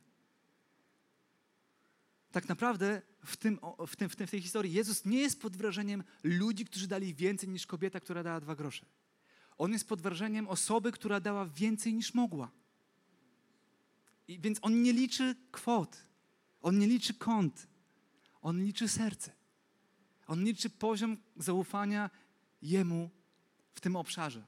Tak 2.31 2.49
naprawdę 2.49 3.01
w, 3.25 3.37
tym, 3.37 3.59
w, 3.87 3.95
tym, 3.95 4.09
w, 4.09 4.15
tym, 4.15 4.27
w 4.27 4.31
tej 4.31 4.41
historii 4.41 4.73
Jezus 4.73 5.05
nie 5.05 5.19
jest 5.19 5.41
pod 5.41 5.57
wrażeniem 5.57 6.03
ludzi, 6.23 6.65
którzy 6.65 6.87
dali 6.87 7.13
więcej 7.13 7.49
niż 7.49 7.67
kobieta, 7.67 7.99
która 7.99 8.23
dała 8.23 8.39
dwa 8.39 8.55
grosze. 8.55 8.85
On 9.57 9.71
jest 9.71 9.87
pod 9.87 10.01
wrażeniem 10.01 10.47
osoby, 10.47 10.91
która 10.91 11.19
dała 11.19 11.45
więcej 11.45 11.93
niż 11.93 12.13
mogła. 12.13 12.51
I 14.27 14.39
więc 14.39 14.59
on 14.61 14.81
nie 14.81 14.93
liczy 14.93 15.35
kwot. 15.51 16.04
On 16.65 16.79
nie 16.79 16.87
liczy 16.87 17.13
kąt, 17.13 17.67
on 18.41 18.63
liczy 18.63 18.87
serce. 18.87 19.31
On 20.27 20.43
liczy 20.43 20.69
poziom 20.69 21.17
zaufania 21.37 22.09
Jemu 22.61 23.09
w 23.75 23.81
tym 23.81 23.95
obszarze. 23.95 24.43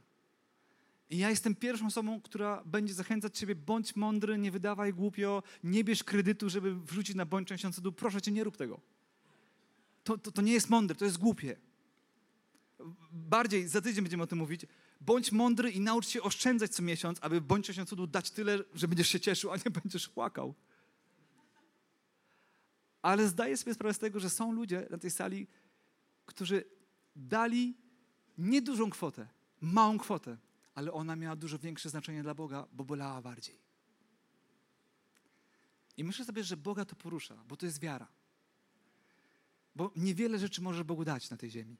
I 1.10 1.18
ja 1.18 1.30
jestem 1.30 1.56
pierwszą 1.56 1.88
osobą, 1.88 2.22
która 2.22 2.64
będzie 2.66 2.94
zachęcać 2.94 3.38
Ciebie, 3.38 3.56
bądź 3.56 3.96
mądry, 3.96 4.38
nie 4.38 4.52
wydawaj 4.52 4.94
głupio, 4.94 5.44
nie 5.64 5.84
bierz 5.84 6.04
kredytu, 6.04 6.50
żeby 6.50 6.76
wrzucić 6.80 7.16
na 7.16 7.26
bądź 7.26 7.48
częścią 7.48 7.74
cudu. 7.74 7.92
Proszę 7.92 8.22
Cię, 8.22 8.32
nie 8.32 8.44
rób 8.44 8.58
tego. 8.58 8.82
To, 10.04 10.18
to, 10.18 10.32
to 10.32 10.42
nie 10.42 10.54
jest 10.54 10.70
mądre, 10.70 10.96
to 10.96 11.06
jest 11.06 11.18
głupie. 11.18 11.58
Bardziej, 13.12 13.68
za 13.68 13.82
tydzień 13.82 14.04
będziemy 14.04 14.24
o 14.24 14.28
tym 14.28 14.38
mówić. 14.38 14.62
Bądź 15.02 15.32
mądry 15.32 15.72
i 15.72 15.80
naucz 15.80 16.08
się 16.08 16.22
oszczędzać 16.22 16.72
co 16.72 16.84
miesiąc, 16.84 17.18
aby 17.22 17.42
bądź 17.42 17.66
częścią 17.66 17.86
cudu 17.86 18.08
dać 18.08 18.32
tyle, 18.32 18.64
że 18.74 18.88
będziesz 18.88 19.08
się 19.08 19.20
cieszył, 19.20 19.52
a 19.52 19.58
nie 19.58 19.72
będziesz 19.84 20.10
płakał. 20.10 20.56
Ale 23.02 23.28
zdaję 23.28 23.58
sobie 23.58 23.74
sprawę 23.74 23.94
z 23.94 24.00
tego, 24.00 24.20
że 24.20 24.30
są 24.30 24.52
ludzie 24.52 24.88
na 24.90 24.98
tej 24.98 25.12
sali, 25.12 25.48
którzy 26.26 26.64
dali 27.16 27.78
niedużą 28.38 28.90
kwotę, 28.90 29.28
małą 29.62 29.98
kwotę, 29.98 30.38
ale 30.76 30.94
ona 30.94 31.16
miała 31.16 31.36
dużo 31.36 31.60
większe 31.60 31.90
znaczenie 31.90 32.24
dla 32.24 32.34
Boga, 32.34 32.68
bo 32.74 32.84
bolała 32.84 33.22
bardziej. 33.22 33.60
I 35.98 36.04
myślę 36.04 36.26
sobie, 36.26 36.44
że 36.44 36.58
Boga 36.58 36.86
to 36.86 36.96
porusza, 36.96 37.44
bo 37.48 37.58
to 37.58 37.66
jest 37.66 37.80
wiara. 37.80 38.08
Bo 39.76 39.92
niewiele 39.96 40.40
rzeczy 40.40 40.62
możesz 40.62 40.84
Bogu 40.84 41.06
dać 41.06 41.30
na 41.30 41.38
tej 41.38 41.52
ziemi. 41.52 41.78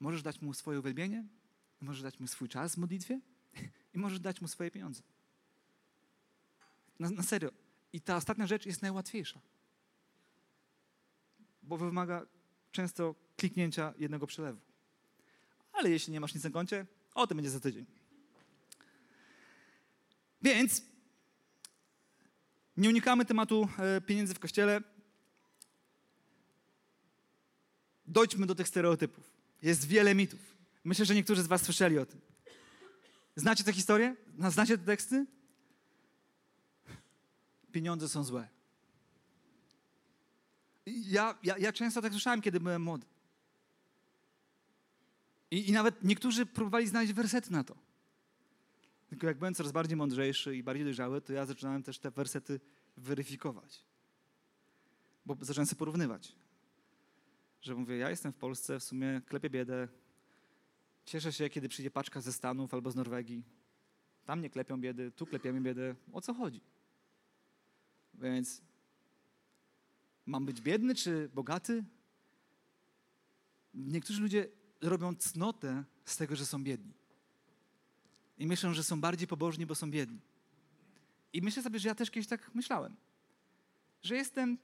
Możesz 0.00 0.22
dać 0.22 0.40
Mu 0.40 0.54
swoje 0.54 0.78
uwielbienie, 0.78 1.24
możesz 1.80 2.02
dać 2.02 2.20
Mu 2.20 2.26
swój 2.26 2.48
czas 2.48 2.74
w 2.74 2.78
modlitwie 2.78 3.20
i 3.94 3.98
możesz 3.98 4.20
dać 4.20 4.40
Mu 4.40 4.48
swoje 4.48 4.70
pieniądze. 4.70 5.02
Na, 6.98 7.10
na 7.10 7.22
serio. 7.22 7.50
I 7.92 8.00
ta 8.00 8.16
ostatnia 8.16 8.46
rzecz 8.46 8.66
jest 8.66 8.82
najłatwiejsza 8.82 9.40
bo 11.66 11.76
wymaga 11.76 12.26
często 12.72 13.14
kliknięcia 13.36 13.94
jednego 13.98 14.26
przelewu. 14.26 14.60
Ale 15.72 15.90
jeśli 15.90 16.12
nie 16.12 16.20
masz 16.20 16.34
nic 16.34 16.44
na 16.44 16.50
koncie, 16.50 16.86
o 17.14 17.26
tym 17.26 17.36
będzie 17.36 17.50
za 17.50 17.60
tydzień. 17.60 17.86
Więc 20.42 20.82
nie 22.76 22.88
unikamy 22.88 23.24
tematu 23.24 23.68
e, 23.78 24.00
pieniędzy 24.00 24.34
w 24.34 24.38
kościele. 24.38 24.80
Dojdźmy 28.06 28.46
do 28.46 28.54
tych 28.54 28.68
stereotypów. 28.68 29.30
Jest 29.62 29.86
wiele 29.86 30.14
mitów. 30.14 30.40
Myślę, 30.84 31.04
że 31.04 31.14
niektórzy 31.14 31.42
z 31.42 31.46
Was 31.46 31.62
słyszeli 31.62 31.98
o 31.98 32.06
tym. 32.06 32.20
Znacie 33.36 33.64
tę 33.64 33.72
historię? 33.72 34.16
Znacie 34.48 34.78
te 34.78 34.84
teksty? 34.84 35.26
Pieniądze 37.72 38.08
są 38.08 38.24
złe. 38.24 38.55
Ja, 40.86 41.38
ja, 41.42 41.58
ja 41.58 41.72
często 41.72 42.02
tak 42.02 42.12
słyszałem, 42.12 42.40
kiedy 42.40 42.60
byłem 42.60 42.82
młody. 42.82 43.06
I, 45.50 45.68
I 45.68 45.72
nawet 45.72 46.04
niektórzy 46.04 46.46
próbowali 46.46 46.86
znaleźć 46.86 47.12
wersety 47.12 47.52
na 47.52 47.64
to. 47.64 47.76
Tylko 49.08 49.26
jak 49.26 49.38
byłem 49.38 49.54
coraz 49.54 49.72
bardziej 49.72 49.96
mądrzejszy 49.96 50.56
i 50.56 50.62
bardziej 50.62 50.84
dojrzały, 50.84 51.20
to 51.20 51.32
ja 51.32 51.46
zaczynałem 51.46 51.82
też 51.82 51.98
te 51.98 52.10
wersety 52.10 52.60
weryfikować. 52.96 53.84
Bo 55.26 55.36
zacząłem 55.40 55.66
sobie 55.66 55.78
porównywać. 55.78 56.32
Że 57.62 57.74
mówię, 57.74 57.96
ja 57.96 58.10
jestem 58.10 58.32
w 58.32 58.36
Polsce, 58.36 58.80
w 58.80 58.84
sumie 58.84 59.20
klepię 59.26 59.50
biedę. 59.50 59.88
Cieszę 61.04 61.32
się, 61.32 61.50
kiedy 61.50 61.68
przyjdzie 61.68 61.90
paczka 61.90 62.20
ze 62.20 62.32
Stanów 62.32 62.74
albo 62.74 62.90
z 62.90 62.94
Norwegii. 62.94 63.44
Tam 64.24 64.40
nie 64.40 64.50
klepią 64.50 64.80
biedy, 64.80 65.12
tu 65.12 65.26
klepiemy 65.26 65.60
biedę. 65.60 65.94
O 66.12 66.20
co 66.20 66.34
chodzi? 66.34 66.60
Więc 68.14 68.62
Mam 70.26 70.46
być 70.46 70.60
biedny 70.60 70.94
czy 70.94 71.30
bogaty? 71.34 71.84
Niektórzy 73.74 74.22
ludzie 74.22 74.48
robią 74.80 75.14
cnotę 75.14 75.84
z 76.04 76.16
tego, 76.16 76.36
że 76.36 76.46
są 76.46 76.64
biedni. 76.64 76.92
I 78.38 78.46
myślą, 78.46 78.74
że 78.74 78.84
są 78.84 79.00
bardziej 79.00 79.28
pobożni, 79.28 79.66
bo 79.66 79.74
są 79.74 79.90
biedni. 79.90 80.20
I 81.32 81.42
myślę 81.42 81.62
sobie, 81.62 81.78
że 81.78 81.88
ja 81.88 81.94
też 81.94 82.10
kiedyś 82.10 82.28
tak 82.28 82.54
myślałem. 82.54 82.96
Że 84.02 84.16
jestem 84.16 84.58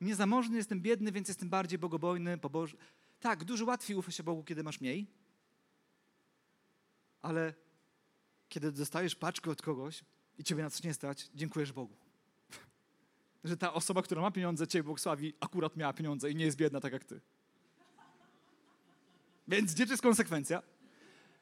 Niezamożny, 0.00 0.56
jestem 0.56 0.80
biedny, 0.80 1.12
więc 1.12 1.28
jestem 1.28 1.48
bardziej 1.48 1.78
bogobojny, 1.78 2.38
pobożny. 2.38 2.78
Tak, 3.20 3.44
dużo 3.44 3.64
łatwiej 3.64 3.96
ufa 3.96 4.10
się 4.10 4.22
Bogu, 4.22 4.44
kiedy 4.44 4.62
masz 4.62 4.80
mniej, 4.80 5.06
ale 7.22 7.54
kiedy 8.48 8.72
dostajesz 8.72 9.14
paczkę 9.14 9.50
od 9.50 9.62
kogoś 9.62 10.04
i 10.38 10.44
ciebie 10.44 10.62
na 10.62 10.70
coś 10.70 10.82
nie 10.82 10.94
stać, 10.94 11.30
dziękujesz 11.34 11.72
Bogu. 11.72 11.96
Że 13.44 13.56
ta 13.56 13.72
osoba, 13.72 14.02
która 14.02 14.22
ma 14.22 14.30
pieniądze, 14.30 14.66
ciebie 14.66 14.82
błogosławi, 14.82 15.34
akurat 15.40 15.76
miała 15.76 15.92
pieniądze 15.92 16.30
i 16.30 16.34
nie 16.34 16.44
jest 16.44 16.56
biedna 16.56 16.80
tak 16.80 16.92
jak 16.92 17.04
ty. 17.04 17.20
Więc 19.48 19.74
gdzie 19.74 19.84
jest 19.84 20.02
konsekwencja? 20.02 20.62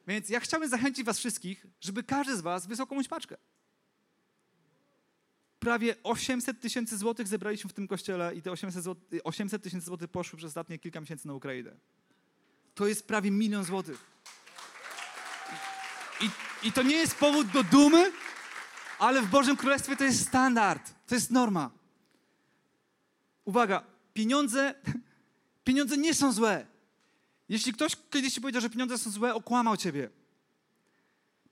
Więc 0.07 0.29
ja 0.29 0.39
chciałbym 0.39 0.69
zachęcić 0.69 1.05
was 1.05 1.19
wszystkich, 1.19 1.65
żeby 1.81 2.03
każdy 2.03 2.37
z 2.37 2.41
was 2.41 2.67
wysłał 2.67 2.87
komuś 2.87 3.07
paczkę. 3.07 3.37
Prawie 5.59 5.95
800 6.03 6.61
tysięcy 6.61 6.97
złotych 6.97 7.27
zebraliśmy 7.27 7.69
w 7.69 7.73
tym 7.73 7.87
kościele 7.87 8.35
i 8.35 8.41
te 8.41 8.51
800 9.23 9.63
tysięcy 9.63 9.85
złotych 9.85 10.09
poszły 10.09 10.37
przez 10.37 10.47
ostatnie 10.47 10.79
kilka 10.79 11.01
miesięcy 11.01 11.27
na 11.27 11.33
Ukrainę. 11.33 11.71
To 12.75 12.87
jest 12.87 13.07
prawie 13.07 13.31
milion 13.31 13.63
złotych. 13.63 14.05
I, 16.21 16.29
I 16.67 16.71
to 16.71 16.83
nie 16.83 16.95
jest 16.95 17.15
powód 17.15 17.47
do 17.47 17.63
dumy, 17.63 18.11
ale 18.99 19.21
w 19.21 19.29
Bożym 19.29 19.57
Królestwie 19.57 19.95
to 19.95 20.03
jest 20.03 20.27
standard, 20.27 20.93
to 21.07 21.15
jest 21.15 21.31
norma. 21.31 21.71
Uwaga, 23.47 23.83
pieniądze, 24.13 24.75
pieniądze 25.67 25.97
nie 25.97 26.13
są 26.13 26.31
złe. 26.31 26.65
Jeśli 27.49 27.73
ktoś 27.73 27.95
kiedyś 28.09 28.33
ci 28.33 28.41
powiedział, 28.41 28.61
że 28.61 28.69
pieniądze 28.69 28.97
są 28.97 29.09
złe, 29.09 29.35
okłamał 29.35 29.77
ciebie. 29.77 30.09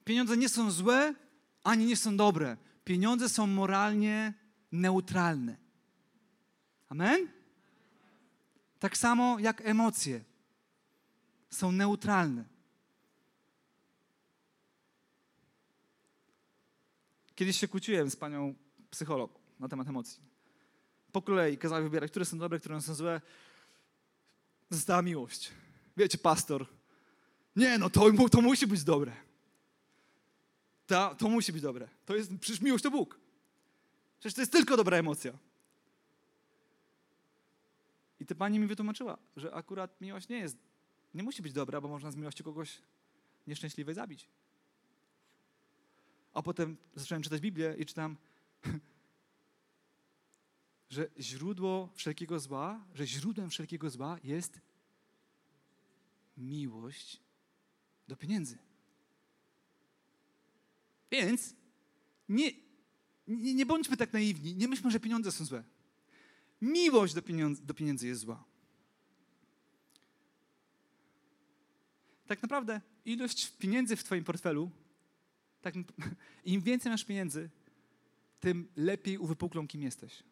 Pieniądze 0.04 0.36
nie 0.36 0.48
są 0.48 0.70
złe, 0.70 1.14
ani 1.64 1.86
nie 1.86 1.96
są 1.96 2.16
dobre. 2.16 2.56
Pieniądze 2.84 3.28
są 3.28 3.46
moralnie 3.46 4.34
neutralne. 4.72 5.56
Amen? 6.88 7.28
Tak 8.78 8.96
samo 8.96 9.38
jak 9.38 9.60
emocje 9.64 10.24
są 11.50 11.72
neutralne. 11.72 12.44
Kiedyś 17.34 17.60
się 17.60 17.68
kłóciłem 17.68 18.10
z 18.10 18.16
panią 18.16 18.54
psycholog 18.90 19.38
na 19.60 19.68
temat 19.68 19.88
emocji. 19.88 20.25
Po 21.16 21.22
kolei 21.22 21.58
kazała 21.58 21.80
wybierać, 21.80 22.10
które 22.10 22.24
są 22.24 22.38
dobre, 22.38 22.60
które 22.60 22.80
są 22.80 22.94
złe. 22.94 23.20
Została 24.70 25.02
miłość. 25.02 25.50
Wiecie, 25.96 26.18
pastor, 26.18 26.66
nie 27.56 27.78
no, 27.78 27.90
to, 27.90 28.28
to 28.28 28.40
musi 28.40 28.66
być 28.66 28.84
dobre. 28.84 29.12
To, 30.86 31.14
to 31.14 31.28
musi 31.28 31.52
być 31.52 31.62
dobre. 31.62 31.88
To 32.06 32.16
jest, 32.16 32.30
przecież 32.40 32.60
miłość 32.60 32.84
to 32.84 32.90
Bóg. 32.90 33.20
Przecież 34.18 34.34
to 34.34 34.40
jest 34.42 34.52
tylko 34.52 34.76
dobra 34.76 34.96
emocja. 34.96 35.32
I 38.20 38.26
ta 38.26 38.34
pani 38.34 38.58
mi 38.58 38.66
wytłumaczyła, 38.66 39.18
że 39.36 39.54
akurat 39.54 40.00
miłość 40.00 40.28
nie 40.28 40.38
jest, 40.38 40.56
nie 41.14 41.22
musi 41.22 41.42
być 41.42 41.52
dobra, 41.52 41.80
bo 41.80 41.88
można 41.88 42.10
z 42.10 42.16
miłości 42.16 42.44
kogoś 42.44 42.78
nieszczęśliwej 43.46 43.94
zabić. 43.94 44.28
A 46.34 46.42
potem 46.42 46.76
zacząłem 46.94 47.22
czytać 47.22 47.40
Biblię 47.40 47.74
i 47.78 47.86
czytam, 47.86 48.16
że 50.88 51.10
źródło 51.18 51.92
wszelkiego 51.94 52.40
zła, 52.40 52.84
że 52.94 53.06
źródłem 53.06 53.50
wszelkiego 53.50 53.90
zła 53.90 54.18
jest 54.24 54.60
miłość 56.36 57.20
do 58.08 58.16
pieniędzy. 58.16 58.58
Więc 61.10 61.54
nie, 62.28 62.50
nie, 63.26 63.54
nie 63.54 63.66
bądźmy 63.66 63.96
tak 63.96 64.12
naiwni, 64.12 64.56
nie 64.56 64.68
myślmy, 64.68 64.90
że 64.90 65.00
pieniądze 65.00 65.32
są 65.32 65.44
złe. 65.44 65.64
Miłość 66.60 67.14
do 67.14 67.22
pieniędzy, 67.22 67.62
do 67.66 67.74
pieniędzy 67.74 68.06
jest 68.06 68.20
zła. 68.20 68.44
Tak 72.26 72.42
naprawdę 72.42 72.80
ilość 73.04 73.50
pieniędzy 73.58 73.96
w 73.96 74.04
Twoim 74.04 74.24
portfelu, 74.24 74.70
tak, 75.62 75.74
im 76.44 76.60
więcej 76.60 76.92
masz 76.92 77.04
pieniędzy, 77.04 77.50
tym 78.40 78.68
lepiej 78.76 79.18
uwypuklą, 79.18 79.68
kim 79.68 79.82
jesteś. 79.82 80.22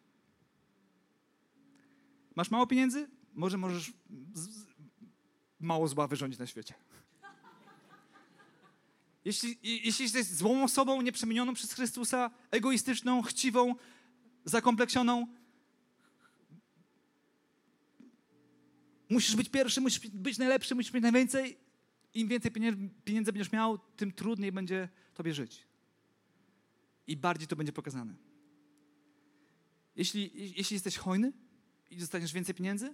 Masz 2.35 2.51
mało 2.51 2.67
pieniędzy? 2.67 3.09
Może 3.33 3.57
możesz 3.57 3.93
mało 5.59 5.87
zła 5.87 6.07
wyrządzić 6.07 6.39
na 6.39 6.47
świecie. 6.47 6.73
Jeśli, 9.25 9.57
jeśli 9.63 10.03
jesteś 10.03 10.25
złą 10.25 10.63
osobą, 10.63 11.01
nieprzemienioną 11.01 11.53
przez 11.53 11.73
Chrystusa, 11.73 12.31
egoistyczną, 12.51 13.21
chciwą, 13.21 13.75
zakompleksioną, 14.45 15.27
musisz 19.09 19.35
być 19.35 19.49
pierwszy, 19.49 19.81
musisz 19.81 20.07
być 20.07 20.37
najlepszy, 20.37 20.75
musisz 20.75 20.93
mieć 20.93 21.03
najwięcej. 21.03 21.57
Im 22.13 22.27
więcej 22.27 22.51
pieniędzy 23.05 23.33
będziesz 23.33 23.51
miał, 23.51 23.77
tym 23.77 24.11
trudniej 24.11 24.51
będzie 24.51 24.89
tobie 25.13 25.33
żyć. 25.33 25.67
I 27.07 27.17
bardziej 27.17 27.47
to 27.47 27.55
będzie 27.55 27.73
pokazane. 27.73 28.15
Jeśli, 29.95 30.31
jeśli 30.57 30.73
jesteś 30.73 30.97
hojny 30.97 31.33
i 31.89 31.97
dostaniesz 31.97 32.33
więcej 32.33 32.55
pieniędzy, 32.55 32.93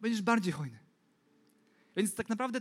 będziesz 0.00 0.22
bardziej 0.22 0.52
hojny. 0.52 0.78
Więc 1.96 2.14
tak 2.14 2.28
naprawdę 2.28 2.60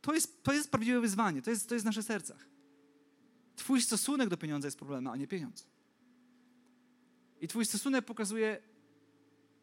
to 0.00 0.14
jest, 0.14 0.42
to 0.42 0.52
jest 0.52 0.70
prawdziwe 0.70 1.00
wyzwanie, 1.00 1.42
to 1.42 1.50
jest, 1.50 1.68
to 1.68 1.74
jest 1.74 1.84
w 1.84 1.86
naszych 1.86 2.04
sercach. 2.04 2.48
Twój 3.56 3.82
stosunek 3.82 4.28
do 4.28 4.36
pieniądza 4.36 4.66
jest 4.66 4.78
problemem, 4.78 5.12
a 5.12 5.16
nie 5.16 5.26
pieniądz. 5.26 5.66
I 7.40 7.48
Twój 7.48 7.66
stosunek 7.66 8.04
pokazuje, 8.04 8.62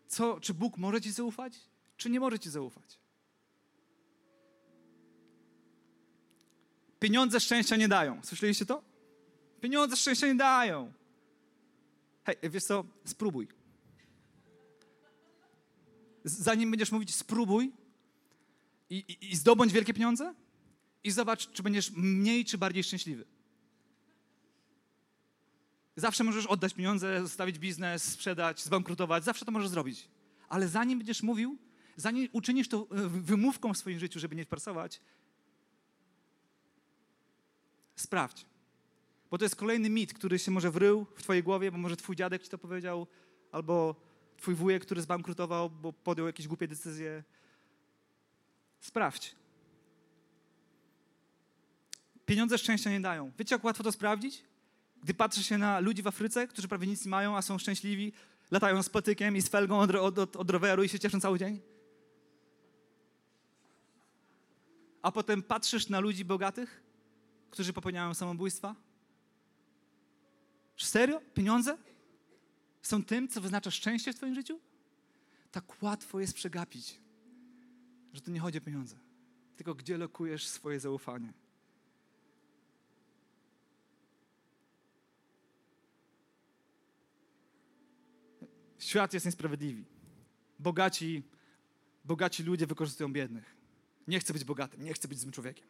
co, 0.08 0.40
czy 0.40 0.54
Bóg 0.54 0.78
może 0.78 1.02
Ci 1.02 1.12
zaufać, 1.12 1.60
czy 1.98 2.10
nie 2.10 2.20
może 2.20 2.40
Ci 2.40 2.50
zaufać. 2.50 3.00
Pieniądze 7.00 7.40
szczęścia 7.40 7.76
nie 7.76 7.88
dają. 7.88 8.22
Słyszeliście 8.24 8.66
to? 8.66 8.84
Pieniądze 9.62 9.98
szczęścia 9.98 10.28
nie 10.28 10.36
dają. 10.36 10.94
Hej, 12.24 12.36
wiesz 12.50 12.64
co? 12.64 12.86
Spróbuj. 13.06 13.59
Zanim 16.24 16.72
będziesz 16.72 16.92
mówić 16.92 17.16
spróbuj, 17.16 17.72
i, 18.90 18.98
i, 18.98 19.32
i 19.32 19.36
zdobądź 19.36 19.74
wielkie 19.74 19.94
pieniądze 19.94 20.34
i 21.04 21.12
zobacz, 21.12 21.52
czy 21.52 21.64
będziesz 21.64 21.92
mniej 21.92 22.46
czy 22.46 22.58
bardziej 22.58 22.84
szczęśliwy. 22.84 23.26
Zawsze 25.96 26.24
możesz 26.24 26.46
oddać 26.46 26.74
pieniądze, 26.74 27.22
zostawić 27.22 27.60
biznes, 27.60 28.04
sprzedać, 28.04 28.64
zbankrutować, 28.64 29.24
zawsze 29.24 29.46
to 29.46 29.52
możesz 29.52 29.70
zrobić. 29.70 30.08
Ale 30.50 30.68
zanim 30.68 31.00
będziesz 31.00 31.24
mówił, 31.24 31.58
zanim 31.96 32.30
uczynisz 32.32 32.68
to 32.68 32.88
e, 32.92 33.08
wymówką 33.08 33.74
w 33.74 33.78
swoim 33.78 34.00
życiu, 34.00 34.20
żeby 34.20 34.36
nie 34.36 34.46
pracować, 34.46 35.02
sprawdź. 37.96 38.46
Bo 39.32 39.38
to 39.38 39.46
jest 39.46 39.56
kolejny 39.56 39.90
mit, 39.90 40.14
który 40.14 40.40
się 40.40 40.52
może 40.52 40.72
wrył 40.72 41.06
w 41.16 41.24
twojej 41.24 41.44
głowie, 41.44 41.72
bo 41.72 41.78
może 41.78 41.98
twój 41.98 42.16
dziadek 42.16 42.44
ci 42.44 42.50
to 42.50 42.58
powiedział, 42.58 43.08
albo 43.52 43.96
twój 44.42 44.56
wujek, 44.56 44.86
który 44.86 45.02
zbankrutował, 45.02 45.70
bo 45.70 45.94
podjął 45.94 46.28
jakieś 46.28 46.48
głupie 46.48 46.68
decyzje, 46.68 47.24
Sprawdź. 48.80 49.36
Pieniądze 52.26 52.58
szczęścia 52.58 52.90
nie 52.90 53.00
dają. 53.00 53.32
Wiecie, 53.40 53.56
jak 53.56 53.64
łatwo 53.64 53.84
to 53.84 53.92
sprawdzić? 53.92 54.44
Gdy 55.04 55.14
patrzy 55.14 55.44
się 55.44 55.58
na 55.58 55.80
ludzi 55.80 56.02
w 56.02 56.08
Afryce, 56.08 56.48
którzy 56.48 56.68
prawie 56.68 56.88
nic 56.88 57.06
nie 57.06 57.12
mają, 57.12 57.38
a 57.38 57.42
są 57.42 57.58
szczęśliwi, 57.58 58.14
latają 58.52 58.84
z 58.84 58.90
patykiem 58.90 59.36
i 59.36 59.42
z 59.42 59.50
felgą 59.50 59.80
od, 59.80 60.18
od, 60.18 60.36
od 60.36 60.50
roweru 60.50 60.84
i 60.84 60.90
się 60.90 61.00
cieszą 61.00 61.20
cały 61.20 61.40
dzień. 61.40 61.62
A 65.02 65.12
potem 65.12 65.44
patrzysz 65.44 65.90
na 65.90 66.00
ludzi 66.00 66.26
bogatych, 66.26 66.84
którzy 67.52 67.74
popełniają 67.74 68.14
samobójstwa. 68.14 68.76
Serio? 70.78 71.22
Pieniądze 71.34 71.78
są 72.82 73.04
tym, 73.04 73.28
co 73.28 73.42
wyznacza 73.42 73.72
szczęście 73.72 74.14
w 74.14 74.16
Twoim 74.16 74.36
życiu? 74.36 74.60
Tak 75.52 75.84
łatwo 75.84 76.20
jest 76.20 76.34
przegapić 76.34 77.00
że 78.14 78.22
to 78.22 78.32
nie 78.32 78.40
chodzi 78.40 78.58
o 78.58 78.62
pieniądze, 78.62 78.96
tylko 79.56 79.76
gdzie 79.76 79.98
lokujesz 79.98 80.48
swoje 80.48 80.80
zaufanie. 80.80 81.34
Świat 88.80 89.14
jest 89.14 89.26
niesprawiedliwy. 89.26 89.84
Bogaci, 90.60 91.24
bogaci 92.06 92.44
ludzie 92.44 92.68
wykorzystują 92.68 93.14
biednych. 93.14 93.56
Nie 94.08 94.20
chcę 94.20 94.34
być 94.34 94.44
bogatym, 94.44 94.84
nie 94.84 94.94
chcę 94.94 95.08
być 95.08 95.20
złym 95.20 95.32
człowiekiem. 95.32 95.68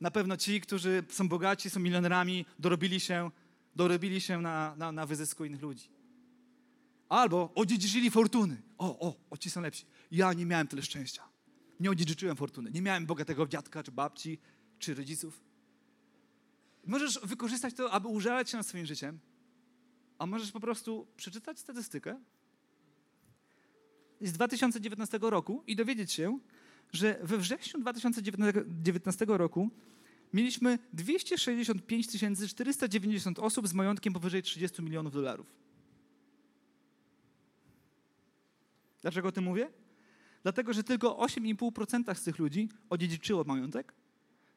Na 0.00 0.10
pewno 0.10 0.36
ci, 0.36 0.60
którzy 0.60 1.04
są 1.08 1.28
bogaci, 1.28 1.70
są 1.70 1.80
milionerami, 1.80 2.46
dorobili 2.58 3.00
się, 3.00 3.30
dorobili 3.76 4.20
się 4.20 4.40
na, 4.40 4.76
na, 4.76 4.92
na 4.92 5.06
wyzysku 5.06 5.44
innych 5.44 5.62
ludzi. 5.62 5.88
Albo 7.08 7.52
odziedziczyli 7.54 8.10
fortuny. 8.10 8.62
O, 8.78 9.08
o, 9.08 9.16
o, 9.30 9.36
ci 9.36 9.50
są 9.50 9.60
lepsi. 9.60 9.86
Ja 10.10 10.32
nie 10.32 10.46
miałem 10.46 10.66
tyle 10.66 10.82
szczęścia. 10.82 11.22
Nie 11.80 11.90
odziedziczyłem 11.90 12.36
fortuny. 12.36 12.70
Nie 12.70 12.82
miałem 12.82 13.06
bogatego 13.06 13.46
dziadka, 13.46 13.82
czy 13.82 13.92
babci, 13.92 14.38
czy 14.78 14.94
rodziców. 14.94 15.40
Możesz 16.86 17.20
wykorzystać 17.22 17.74
to, 17.74 17.92
aby 17.92 18.08
użalać 18.08 18.50
się 18.50 18.56
nad 18.56 18.66
swoim 18.66 18.86
życiem 18.86 19.18
A 20.18 20.26
możesz 20.26 20.52
po 20.52 20.60
prostu 20.60 21.06
przeczytać 21.16 21.58
statystykę 21.58 22.20
z 24.20 24.32
2019 24.32 25.18
roku 25.22 25.62
i 25.66 25.76
dowiedzieć 25.76 26.12
się, 26.12 26.38
że 26.92 27.18
we 27.22 27.38
wrześniu 27.38 27.80
2019 27.80 29.24
roku 29.28 29.70
mieliśmy 30.34 30.78
265 30.92 32.08
490 32.48 33.38
osób 33.38 33.68
z 33.68 33.74
majątkiem 33.74 34.12
powyżej 34.12 34.42
30 34.42 34.82
milionów 34.82 35.12
dolarów. 35.12 35.46
Dlaczego 39.02 39.28
o 39.28 39.32
tym 39.32 39.44
mówię? 39.44 39.70
Dlatego, 40.42 40.72
że 40.72 40.84
tylko 40.84 41.16
8,5% 41.16 42.14
z 42.14 42.22
tych 42.22 42.38
ludzi 42.38 42.68
odziedziczyło 42.90 43.44
majątek, 43.44 43.94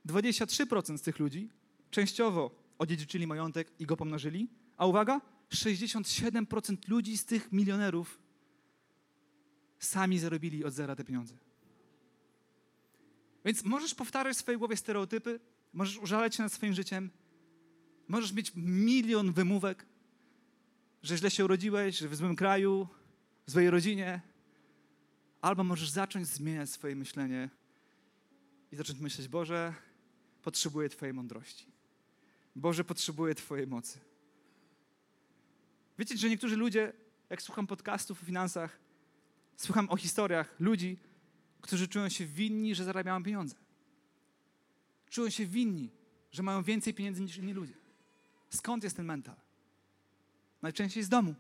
23% 0.05 0.97
z 0.97 1.01
tych 1.01 1.19
ludzi 1.19 1.49
częściowo 1.91 2.51
odziedziczyli 2.77 3.27
majątek 3.27 3.71
i 3.79 3.85
go 3.85 3.97
pomnożyli, 3.97 4.49
a 4.77 4.85
uwaga, 4.85 5.21
67% 5.49 6.89
ludzi 6.89 7.17
z 7.17 7.25
tych 7.25 7.51
milionerów 7.51 8.19
sami 9.79 10.19
zarobili 10.19 10.65
od 10.65 10.73
zera 10.73 10.95
te 10.95 11.03
pieniądze. 11.03 11.37
Więc 13.45 13.63
możesz 13.63 13.95
powtarzać 13.95 14.37
w 14.37 14.39
swojej 14.39 14.59
głowie 14.59 14.77
stereotypy, 14.77 15.39
możesz 15.77 15.97
użalać 15.97 16.35
się 16.35 16.43
nad 16.43 16.53
swoim 16.53 16.73
życiem, 16.73 17.09
możesz 18.07 18.33
mieć 18.33 18.51
milion 18.55 19.33
wymówek, 19.33 19.85
że 21.03 21.17
źle 21.17 21.31
się 21.31 21.45
urodziłeś, 21.45 21.97
że 21.97 22.09
w 22.09 22.15
złym 22.15 22.35
kraju, 22.35 22.87
w 23.47 23.51
złej 23.51 23.69
rodzinie, 23.69 24.21
albo 25.41 25.63
możesz 25.63 25.89
zacząć 25.89 26.27
zmieniać 26.27 26.69
swoje 26.69 26.95
myślenie 26.95 27.49
i 28.71 28.75
zacząć 28.75 28.99
myśleć, 28.99 29.27
Boże, 29.27 29.73
potrzebuję 30.41 30.89
Twojej 30.89 31.13
mądrości. 31.13 31.65
Boże, 32.55 32.83
potrzebuję 32.83 33.35
Twojej 33.35 33.67
mocy. 33.67 33.99
Wiecie, 35.99 36.17
że 36.17 36.29
niektórzy 36.29 36.55
ludzie, 36.55 36.93
jak 37.29 37.41
słucham 37.41 37.67
podcastów 37.67 38.23
o 38.23 38.25
finansach, 38.25 38.79
słucham 39.57 39.89
o 39.89 39.97
historiach 39.97 40.55
ludzi, 40.59 40.97
którzy 41.61 41.87
czują 41.87 42.09
się 42.09 42.25
winni, 42.25 42.75
że 42.75 42.83
zarabiają 42.83 43.23
pieniądze. 43.23 43.66
Czują 45.09 45.29
się 45.29 45.45
winni, 45.45 45.89
że 46.31 46.43
mają 46.43 46.63
więcej 46.63 46.93
pieniędzy 46.93 47.21
niż 47.21 47.37
inni 47.37 47.53
ludzie. 47.53 47.73
Skąd 48.49 48.83
jest 48.83 48.95
ten 48.95 49.05
mental? 49.05 49.35
Najczęściej 50.61 51.03
z 51.03 51.09
domu. 51.09 51.35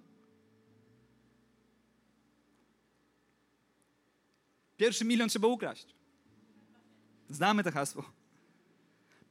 Pierwszy 4.77 5.05
milion 5.05 5.29
trzeba 5.29 5.47
ukraść. 5.47 5.95
Znamy 7.29 7.63
to 7.63 7.71
hasło. 7.71 8.11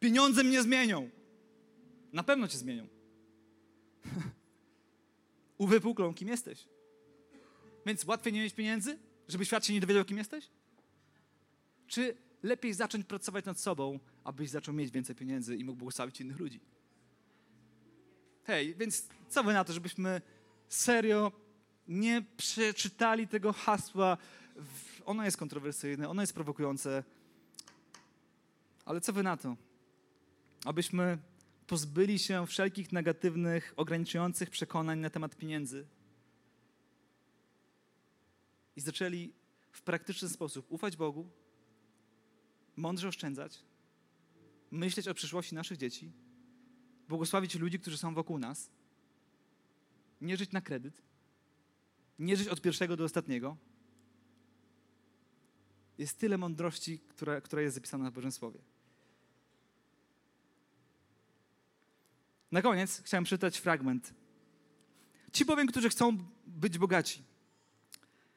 Pieniądze 0.00 0.44
mnie 0.44 0.62
zmienią. 0.62 1.10
Na 2.12 2.22
pewno 2.22 2.48
cię 2.48 2.58
zmienią. 2.58 2.88
Uwypuklą, 5.58 6.14
kim 6.14 6.28
jesteś. 6.28 6.68
Więc 7.86 8.04
łatwiej 8.04 8.32
nie 8.32 8.40
mieć 8.40 8.54
pieniędzy, 8.54 8.98
żeby 9.28 9.44
świat 9.44 9.66
się 9.66 9.72
nie 9.72 9.80
dowiedział, 9.80 10.04
kim 10.04 10.18
jesteś? 10.18 10.48
Czy 11.86 12.16
lepiej 12.42 12.74
zacząć 12.74 13.06
pracować 13.06 13.44
nad 13.44 13.60
sobą, 13.60 13.98
abyś 14.26 14.50
zaczął 14.50 14.74
mieć 14.74 14.90
więcej 14.90 15.16
pieniędzy 15.16 15.56
i 15.56 15.64
mógł 15.64 15.78
błogosławić 15.78 16.20
innych 16.20 16.38
ludzi? 16.38 16.60
Hej, 18.44 18.74
więc 18.74 19.08
co 19.28 19.44
wy 19.44 19.52
na 19.52 19.64
to, 19.64 19.72
żebyśmy 19.72 20.20
serio 20.68 21.32
nie 21.88 22.22
przeczytali 22.36 23.28
tego 23.28 23.52
hasła? 23.52 24.18
Ono 25.04 25.24
jest 25.24 25.36
kontrowersyjne, 25.36 26.08
ono 26.08 26.22
jest 26.22 26.32
prowokujące. 26.32 27.04
Ale 28.84 29.00
co 29.00 29.12
wy 29.12 29.22
na 29.22 29.36
to? 29.36 29.56
Abyśmy 30.64 31.18
pozbyli 31.66 32.18
się 32.18 32.46
wszelkich 32.46 32.92
negatywnych, 32.92 33.74
ograniczających 33.76 34.50
przekonań 34.50 34.98
na 34.98 35.10
temat 35.10 35.36
pieniędzy 35.36 35.86
i 38.76 38.80
zaczęli 38.80 39.32
w 39.70 39.82
praktyczny 39.82 40.28
sposób 40.28 40.72
ufać 40.72 40.96
Bogu, 40.96 41.28
mądrze 42.76 43.08
oszczędzać, 43.08 43.62
myśleć 44.76 45.08
o 45.08 45.14
przyszłości 45.14 45.54
naszych 45.54 45.78
dzieci, 45.78 46.12
błogosławić 47.08 47.54
ludzi, 47.54 47.78
którzy 47.78 47.98
są 47.98 48.14
wokół 48.14 48.38
nas, 48.38 48.70
nie 50.20 50.36
żyć 50.36 50.52
na 50.52 50.60
kredyt, 50.60 51.02
nie 52.18 52.36
żyć 52.36 52.48
od 52.48 52.60
pierwszego 52.60 52.96
do 52.96 53.04
ostatniego. 53.04 53.56
Jest 55.98 56.18
tyle 56.18 56.38
mądrości, 56.38 56.98
która, 56.98 57.40
która 57.40 57.62
jest 57.62 57.74
zapisana 57.74 58.10
w 58.10 58.14
Bożym 58.14 58.32
Słowie. 58.32 58.60
Na 62.52 62.62
koniec 62.62 63.02
chciałem 63.04 63.24
przeczytać 63.24 63.58
fragment. 63.58 64.14
Ci 65.32 65.44
bowiem, 65.44 65.66
którzy 65.66 65.88
chcą 65.88 66.18
być 66.46 66.78
bogaci, 66.78 67.22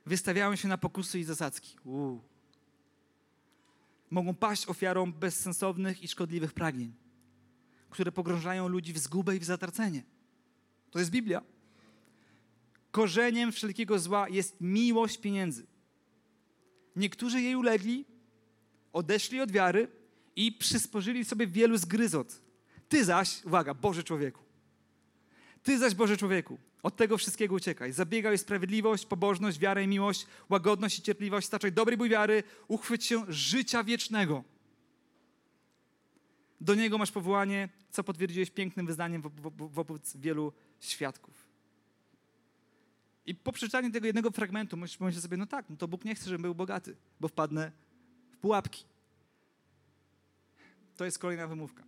wystawiają 0.06 0.56
się 0.56 0.68
na 0.68 0.78
pokusy 0.78 1.20
i 1.20 1.24
zasadzki. 1.24 1.78
Mogą 4.10 4.36
paść 4.36 4.68
ofiarą 4.68 5.12
bezsensownych 5.14 6.04
i 6.04 6.08
szkodliwych 6.08 6.54
pragnień, 6.54 6.94
które 7.90 8.12
pogrążają 8.12 8.68
ludzi 8.68 8.94
w 8.94 8.98
zgubę 8.98 9.36
i 9.36 9.40
w 9.40 9.44
zatracenie. 9.44 10.04
To 10.92 11.00
jest 11.00 11.12
Biblia. 11.12 11.42
Korzeniem 12.92 13.52
wszelkiego 13.52 14.00
zła 14.00 14.30
jest 14.30 14.62
miłość 14.62 15.18
pieniędzy. 15.18 15.68
Niektórzy 16.96 17.42
jej 17.42 17.56
ulegli, 17.56 18.06
odeszli 18.94 19.42
od 19.42 19.52
wiary 19.52 19.88
i 20.36 20.52
przysporzyli 20.52 21.26
sobie 21.26 21.48
wielu 21.48 21.78
zgryzot. 21.78 22.42
Ty 22.90 23.06
zaś, 23.06 23.46
uwaga, 23.46 23.74
Boże 23.74 24.04
człowieku, 24.04 24.44
ty 25.64 25.80
zaś, 25.80 25.96
Boże 25.96 26.18
człowieku, 26.18 26.58
od 26.84 26.96
tego 26.96 27.18
wszystkiego 27.18 27.56
uciekaj. 27.56 27.94
Zabiegaj 27.94 28.34
o 28.34 28.38
sprawiedliwość, 28.38 29.06
pobożność, 29.06 29.60
wiarę 29.60 29.84
i 29.84 29.88
miłość, 29.88 30.26
łagodność 30.50 31.00
i 31.00 31.02
cierpliwość, 31.02 31.48
staczaj 31.48 31.72
dobrej 31.72 31.98
bój 31.98 32.10
wiary, 32.10 32.44
uchwyć 32.68 33.06
się 33.06 33.26
życia 33.28 33.84
wiecznego. 33.84 34.44
Do 36.62 36.76
niego 36.76 36.98
masz 36.98 37.12
powołanie, 37.12 37.70
co 37.92 38.04
potwierdziłeś 38.04 38.50
pięknym 38.50 38.86
wyznaniem 38.86 39.22
wobec 39.72 40.18
wielu 40.18 40.54
świadków. 40.80 41.50
I 43.26 43.36
po 43.36 43.52
przeczytaniu 43.52 43.92
tego 43.92 44.06
jednego 44.06 44.32
fragmentu 44.32 44.78
pomyśleć 44.78 45.22
sobie, 45.22 45.38
no 45.38 45.46
tak, 45.46 45.70
no 45.70 45.76
to 45.76 45.88
Bóg 45.88 46.06
nie 46.06 46.16
chce, 46.16 46.26
żebym 46.26 46.42
był 46.42 46.56
bogaty, 46.56 46.96
bo 47.20 47.28
wpadnę 47.28 47.72
w 48.32 48.38
pułapki. 48.38 48.86
To 50.98 51.06
jest 51.06 51.20
kolejna 51.20 51.48
wymówka. 51.48 51.84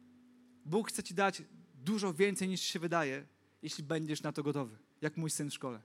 Bóg 0.66 0.90
chce 0.90 1.04
ci 1.04 1.14
dać 1.14 1.44
dużo 1.74 2.14
więcej 2.14 2.48
niż 2.48 2.62
się 2.62 2.80
wydaje, 2.80 3.26
jeśli 3.64 3.84
będziesz 3.84 4.24
na 4.24 4.32
to 4.32 4.44
gotowy, 4.44 4.78
jak 5.02 5.18
mój 5.18 5.30
syn 5.30 5.50
w 5.50 5.54
szkole. 5.54 5.82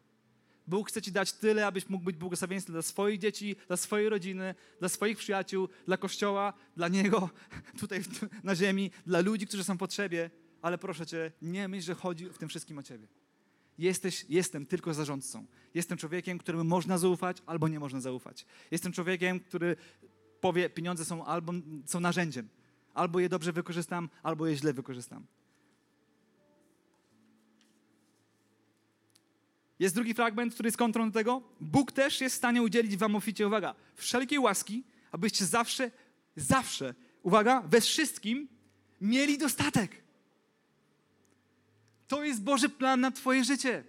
Bóg 0.67 0.89
chce 0.89 1.03
ci 1.03 1.12
dać 1.12 1.33
tyle, 1.33 1.67
abyś 1.67 1.89
mógł 1.89 2.05
być 2.05 2.17
błogosławieństwem 2.17 2.73
dla 2.73 2.83
swoich 2.83 3.19
dzieci, 3.19 3.57
dla 3.67 3.77
swojej 3.77 4.09
rodziny, 4.09 4.55
dla 4.79 4.89
swoich 4.89 5.19
przyjaciół, 5.19 5.69
dla 5.87 5.97
Kościoła, 5.97 6.53
dla 6.77 6.89
Niego 6.89 7.31
tutaj 7.81 8.01
na 8.45 8.55
ziemi, 8.55 8.91
dla 9.07 9.21
ludzi, 9.21 9.47
którzy 9.47 9.65
są 9.65 9.75
w 9.75 9.79
potrzebie. 9.79 10.31
Ale 10.62 10.79
proszę 10.79 11.07
Cię, 11.07 11.33
nie 11.43 11.69
myśl, 11.69 11.87
że 11.87 11.95
chodzi 11.95 12.29
w 12.29 12.39
tym 12.39 12.49
wszystkim 12.49 12.79
o 12.79 12.83
Ciebie. 12.83 13.09
Jesteś, 13.79 14.27
jestem 14.29 14.67
tylko 14.67 14.95
zarządcą. 14.95 15.47
Jestem 15.75 15.99
człowiekiem, 15.99 16.39
któremu 16.39 16.65
można 16.65 16.99
zaufać 16.99 17.43
albo 17.47 17.69
nie 17.69 17.81
można 17.81 18.01
zaufać. 18.01 18.47
Jestem 18.71 18.93
człowiekiem, 18.93 19.41
który 19.41 19.77
powie, 20.41 20.71
pieniądze 20.71 21.05
są 21.05 21.25
albo 21.25 21.53
są 21.87 22.01
narzędziem. 22.01 22.49
Albo 22.95 23.21
je 23.21 23.29
dobrze 23.29 23.53
wykorzystam, 23.53 24.09
albo 24.23 24.47
je 24.47 24.57
źle 24.57 24.73
wykorzystam. 24.73 25.27
Jest 29.79 29.95
drugi 29.95 30.15
fragment, 30.15 30.55
który 30.55 30.67
jest 30.67 30.77
kontrą 30.77 31.11
do 31.11 31.19
tego. 31.19 31.43
Bóg 31.61 31.93
też 31.93 32.21
jest 32.21 32.35
w 32.35 32.39
stanie 32.39 32.62
udzielić 32.62 32.97
wam 32.97 33.17
oficie, 33.17 33.47
uwaga, 33.47 33.75
wszelkiej 33.95 34.39
łaski, 34.39 34.85
abyście 35.12 35.47
zawsze, 35.47 35.91
zawsze, 36.37 36.95
uwaga, 37.23 37.61
we 37.61 37.81
wszystkim 37.81 38.49
mieli 39.01 39.39
dostatek. 39.39 40.03
To 42.09 42.25
jest 42.25 42.43
Boży 42.43 42.69
plan 42.69 43.01
na 43.01 43.11
twoje 43.11 43.45
życie. 43.45 43.85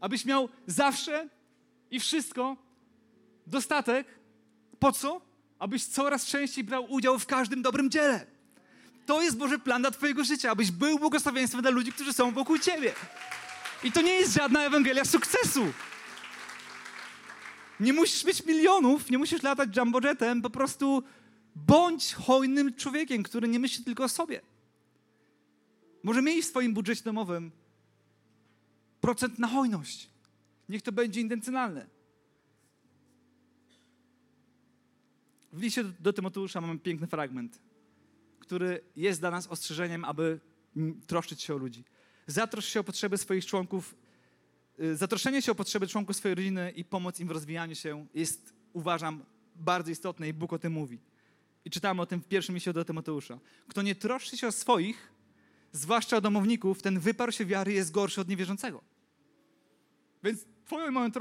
Abyś 0.00 0.24
miał 0.24 0.48
zawsze 0.66 1.28
i 1.90 2.00
wszystko 2.00 2.56
dostatek. 3.46 4.06
Po 4.78 4.92
co? 4.92 5.20
Abyś 5.58 5.84
coraz 5.86 6.26
częściej 6.26 6.64
brał 6.64 6.92
udział 6.92 7.18
w 7.18 7.26
każdym 7.26 7.62
dobrym 7.62 7.90
dziele. 7.90 8.26
To 9.06 9.22
jest 9.22 9.36
Boży 9.36 9.58
plan 9.58 9.82
dla 9.82 9.90
twojego 9.90 10.24
życia, 10.24 10.50
abyś 10.50 10.70
był 10.70 10.98
błogosławieństwem 10.98 11.62
dla 11.62 11.70
ludzi, 11.70 11.92
którzy 11.92 12.12
są 12.12 12.32
wokół 12.32 12.58
ciebie. 12.58 12.92
I 13.84 13.92
to 13.92 14.02
nie 14.02 14.12
jest 14.12 14.34
żadna 14.34 14.64
Ewangelia 14.64 15.04
sukcesu. 15.04 15.72
Nie 17.80 17.92
musisz 17.92 18.24
mieć 18.24 18.46
milionów, 18.46 19.10
nie 19.10 19.18
musisz 19.18 19.42
latać 19.42 19.76
jumbojetem, 19.76 20.42
po 20.42 20.50
prostu 20.50 21.02
bądź 21.54 22.14
hojnym 22.14 22.74
człowiekiem, 22.74 23.22
który 23.22 23.48
nie 23.48 23.58
myśli 23.58 23.84
tylko 23.84 24.04
o 24.04 24.08
sobie. 24.08 24.40
Może 26.02 26.22
miej 26.22 26.42
w 26.42 26.46
swoim 26.46 26.74
budżecie 26.74 27.02
domowym 27.02 27.50
procent 29.00 29.38
na 29.38 29.48
hojność. 29.48 30.10
Niech 30.68 30.82
to 30.82 30.92
będzie 30.92 31.20
intencjonalne. 31.20 31.86
W 35.52 35.62
liście 35.62 35.84
do 35.84 36.12
Tymoteusza 36.12 36.60
mamy 36.60 36.78
piękny 36.78 37.06
fragment, 37.06 37.58
który 38.38 38.80
jest 38.96 39.20
dla 39.20 39.30
nas 39.30 39.46
ostrzeżeniem, 39.46 40.04
aby 40.04 40.40
troszczyć 41.06 41.42
się 41.42 41.54
o 41.54 41.56
ludzi. 41.56 41.84
Zatrosz 42.26 42.64
się 42.64 42.80
o 42.80 42.84
potrzeby 42.84 43.18
swoich 43.18 43.46
członków 43.46 43.94
y, 44.80 44.96
zatroszczenie 44.96 45.42
się 45.42 45.52
o 45.52 45.54
potrzeby 45.54 45.86
członków 45.86 46.16
swojej 46.16 46.34
rodziny 46.34 46.70
i 46.70 46.84
pomoc 46.84 47.20
im 47.20 47.28
w 47.28 47.30
rozwijaniu 47.30 47.74
się 47.74 48.06
jest, 48.14 48.54
uważam, 48.72 49.24
bardzo 49.56 49.90
istotne 49.90 50.28
i 50.28 50.32
Bóg 50.32 50.52
o 50.52 50.58
tym 50.58 50.72
mówi. 50.72 50.98
I 51.64 51.70
czytamy 51.70 52.02
o 52.02 52.06
tym 52.06 52.20
w 52.20 52.28
pierwszym 52.28 52.54
liście 52.54 52.72
do 52.72 52.84
Tymoteusza. 52.84 53.38
Kto 53.68 53.82
nie 53.82 53.94
troszczy 53.94 54.36
się 54.36 54.46
o 54.46 54.52
swoich, 54.52 55.12
zwłaszcza 55.72 56.16
o 56.16 56.20
domowników, 56.20 56.82
ten 56.82 57.00
wyparł 57.00 57.32
się 57.32 57.44
wiary 57.44 57.72
jest 57.72 57.90
gorszy 57.90 58.20
od 58.20 58.28
niewierzącego. 58.28 58.82
Więc 60.24 60.44
twoim, 60.64 60.92
moim, 60.92 61.12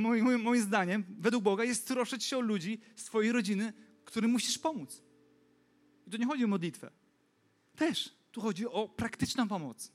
moim, 0.00 0.42
moim 0.42 0.62
zdaniem, 0.62 1.04
według 1.18 1.44
Boga, 1.44 1.64
jest 1.64 1.88
troszczyć 1.88 2.24
się 2.24 2.38
o 2.38 2.40
ludzi 2.40 2.80
z 2.96 3.04
twojej 3.04 3.32
rodziny, 3.32 3.72
którym 4.04 4.30
musisz 4.30 4.58
pomóc. 4.58 5.02
I 6.06 6.10
tu 6.10 6.16
nie 6.16 6.26
chodzi 6.26 6.44
o 6.44 6.48
modlitwę. 6.48 6.90
Też. 7.76 8.14
Tu 8.32 8.40
chodzi 8.40 8.66
o 8.66 8.88
praktyczną 8.88 9.48
pomoc. 9.48 9.92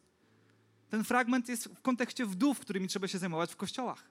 Ten 0.90 1.04
fragment 1.04 1.50
jest 1.50 1.66
w 1.66 1.82
kontekście 1.82 2.26
wdów, 2.26 2.60
którymi 2.60 2.88
trzeba 2.88 3.08
się 3.08 3.18
zajmować 3.18 3.52
w 3.52 3.56
kościołach. 3.56 4.04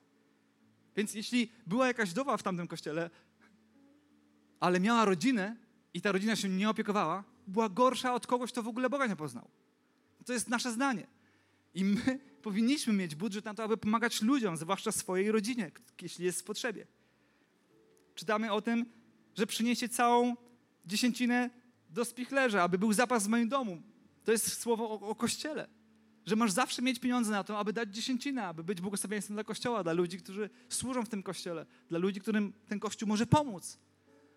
Więc 0.97 1.15
jeśli 1.15 1.53
była 1.67 1.87
jakaś 1.87 2.11
wdowa 2.11 2.37
w 2.37 2.43
tamtym 2.43 2.69
kościele, 2.69 3.11
ale 4.61 4.81
miała 4.81 5.05
rodzinę 5.05 5.57
i 5.95 6.01
ta 6.01 6.13
rodzina 6.13 6.37
się 6.37 6.49
nie 6.49 6.71
opiekowała, 6.71 7.25
była 7.47 7.69
gorsza 7.69 8.15
od 8.15 8.27
kogoś, 8.27 8.53
kto 8.53 8.63
w 8.63 8.69
ogóle 8.69 8.91
Boga 8.91 9.07
nie 9.07 9.17
poznał. 9.17 9.49
To 10.27 10.33
jest 10.33 10.49
nasze 10.49 10.73
zdanie. 10.73 11.07
I 11.75 11.85
my 11.85 12.21
powinniśmy 12.43 12.93
mieć 12.93 13.15
budżet 13.15 13.45
na 13.45 13.55
to, 13.55 13.65
aby 13.65 13.77
pomagać 13.77 14.23
ludziom, 14.23 14.57
zwłaszcza 14.57 14.93
swojej 14.93 15.33
rodzinie, 15.33 15.71
jeśli 16.03 16.25
jest 16.25 16.41
w 16.41 16.45
potrzebie. 16.45 16.87
Czytamy 18.15 18.53
o 18.53 18.63
tym, 18.63 18.87
że 19.35 19.47
przyniesie 19.47 19.89
całą 19.89 20.37
dziesięcinę 20.87 21.51
do 21.91 22.05
spichlerza, 22.05 22.63
aby 22.63 22.79
był 22.79 22.93
zapas 22.93 23.27
w 23.27 23.29
moim 23.29 23.49
domu. 23.49 23.83
To 24.25 24.33
jest 24.33 24.61
słowo 24.61 24.91
o, 24.91 25.01
o 25.01 25.15
kościele. 25.15 25.69
Że 26.27 26.37
masz 26.37 26.53
zawsze 26.53 26.83
mieć 26.83 26.99
pieniądze 26.99 27.31
na 27.31 27.45
to, 27.45 27.59
aby 27.59 27.73
dać 27.73 27.95
dziesięcinę, 27.95 28.47
aby 28.47 28.65
być 28.65 28.81
błogosławieństwem 28.81 29.37
dla 29.37 29.45
kościoła, 29.45 29.83
dla 29.83 29.93
ludzi, 29.93 30.19
którzy 30.19 30.51
służą 30.69 31.05
w 31.05 31.09
tym 31.09 31.23
kościele, 31.23 31.67
dla 31.89 31.99
ludzi, 31.99 32.21
którym 32.21 32.53
ten 32.69 32.81
kościół 32.81 33.09
może 33.09 33.27
pomóc. 33.27 33.79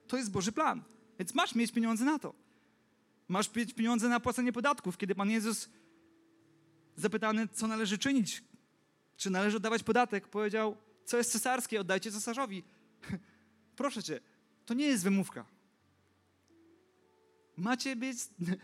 To 0.08 0.18
jest 0.18 0.32
Boży 0.32 0.52
plan. 0.52 0.84
Więc 1.20 1.36
masz 1.36 1.56
mieć 1.56 1.72
pieniądze 1.72 2.06
na 2.06 2.20
to. 2.20 2.34
Masz 3.28 3.56
mieć 3.56 3.74
pieniądze 3.74 4.10
na 4.10 4.20
płacenie 4.20 4.54
podatków. 4.54 4.98
Kiedy 4.98 5.16
Pan 5.16 5.30
Jezus 5.30 5.70
zapytany, 6.96 7.48
co 7.48 7.68
należy 7.68 7.98
czynić, 7.98 8.44
czy 9.18 9.30
należy 9.30 9.58
oddawać 9.58 9.84
podatek, 9.84 10.28
powiedział, 10.28 10.78
co 11.06 11.18
jest 11.18 11.32
cesarskie, 11.32 11.82
oddajcie 11.82 12.12
cesarzowi. 12.12 12.64
Proszę 13.76 14.04
cię, 14.04 14.20
to 14.66 14.74
nie 14.74 14.86
jest 14.86 15.04
wymówka. 15.04 15.46
Macie 17.58 17.96
być, 17.96 18.18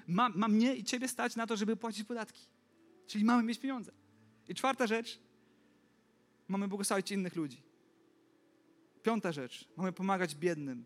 ma, 0.08 0.30
ma 0.30 0.48
mnie 0.48 0.76
i 0.76 0.84
ciebie 0.84 1.08
stać 1.08 1.36
na 1.36 1.48
to, 1.48 1.58
żeby 1.58 1.78
płacić 1.78 2.08
podatki. 2.08 2.55
Czyli 3.08 3.26
mamy 3.26 3.44
mieć 3.44 3.60
pieniądze. 3.60 3.92
I 4.48 4.56
czwarta 4.56 4.88
rzecz, 4.88 5.20
mamy 6.48 6.68
błogosławić 6.68 7.12
innych 7.12 7.36
ludzi. 7.36 7.64
Piąta 9.04 9.32
rzecz, 9.32 9.70
mamy 9.78 9.92
pomagać 9.92 10.36
biednym. 10.36 10.86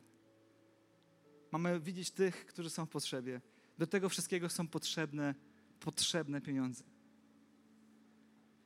Mamy 1.52 1.80
widzieć 1.80 2.12
tych, 2.12 2.46
którzy 2.46 2.70
są 2.70 2.86
w 2.86 2.90
potrzebie. 2.90 3.42
Do 3.78 3.88
tego 3.88 4.10
wszystkiego 4.10 4.50
są 4.50 4.68
potrzebne, 4.68 5.36
potrzebne 5.80 6.42
pieniądze. 6.42 6.84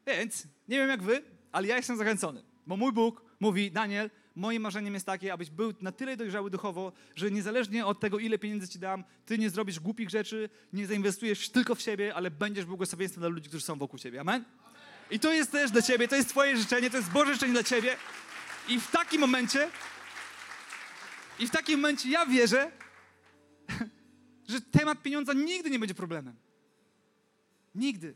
Więc 0.08 0.48
nie 0.68 0.78
wiem 0.78 0.90
jak 0.90 1.04
wy, 1.04 1.24
ale 1.52 1.68
ja 1.68 1.78
jestem 1.78 1.98
zachęcony, 1.98 2.44
bo 2.68 2.78
mój 2.78 2.92
Bóg 2.92 3.26
mówi, 3.40 3.72
Daniel, 3.72 4.10
moim 4.36 4.62
marzeniem 4.62 4.94
jest 4.94 5.06
takie, 5.06 5.34
abyś 5.34 5.50
był 5.50 5.74
na 5.82 5.92
tyle 5.92 6.18
dojrzały 6.18 6.50
duchowo, 6.50 6.92
że 7.16 7.32
niezależnie 7.32 7.86
od 7.86 8.00
tego, 8.00 8.20
ile 8.20 8.38
pieniędzy 8.38 8.68
ci 8.68 8.80
dam, 8.80 9.04
ty 9.26 9.38
nie 9.38 9.50
zrobisz 9.50 9.80
głupich 9.80 10.10
rzeczy, 10.10 10.50
nie 10.74 10.88
zainwestujesz 10.88 11.50
tylko 11.50 11.76
w 11.76 11.82
siebie, 11.82 12.16
ale 12.16 12.32
będziesz 12.32 12.66
błogosławieństwem 12.66 13.22
dla 13.22 13.28
ludzi, 13.28 13.50
którzy 13.50 13.66
są 13.66 13.78
wokół 13.78 14.00
ciebie. 14.00 14.22
Amen? 14.22 14.44
I 15.12 15.20
to 15.20 15.34
jest 15.34 15.52
też 15.52 15.72
dla 15.72 15.82
ciebie, 15.82 16.08
to 16.08 16.16
jest 16.16 16.30
twoje 16.30 16.58
życzenie, 16.58 16.90
to 16.90 16.98
jest 16.98 17.12
Boże 17.12 17.34
życzenie 17.34 17.54
dla 17.54 17.64
ciebie. 17.64 17.96
I 18.70 18.80
w 18.80 18.92
takim 18.92 19.22
momencie, 19.22 19.70
i 21.40 21.48
w 21.48 21.52
takim 21.52 21.80
momencie 21.80 22.10
ja 22.10 22.26
wierzę, 22.26 22.72
że 24.52 24.62
temat 24.62 25.02
pieniądza 25.02 25.34
nigdy 25.34 25.70
nie 25.70 25.80
będzie 25.80 25.96
problemem. 25.96 26.36
Nigdy. 27.76 28.14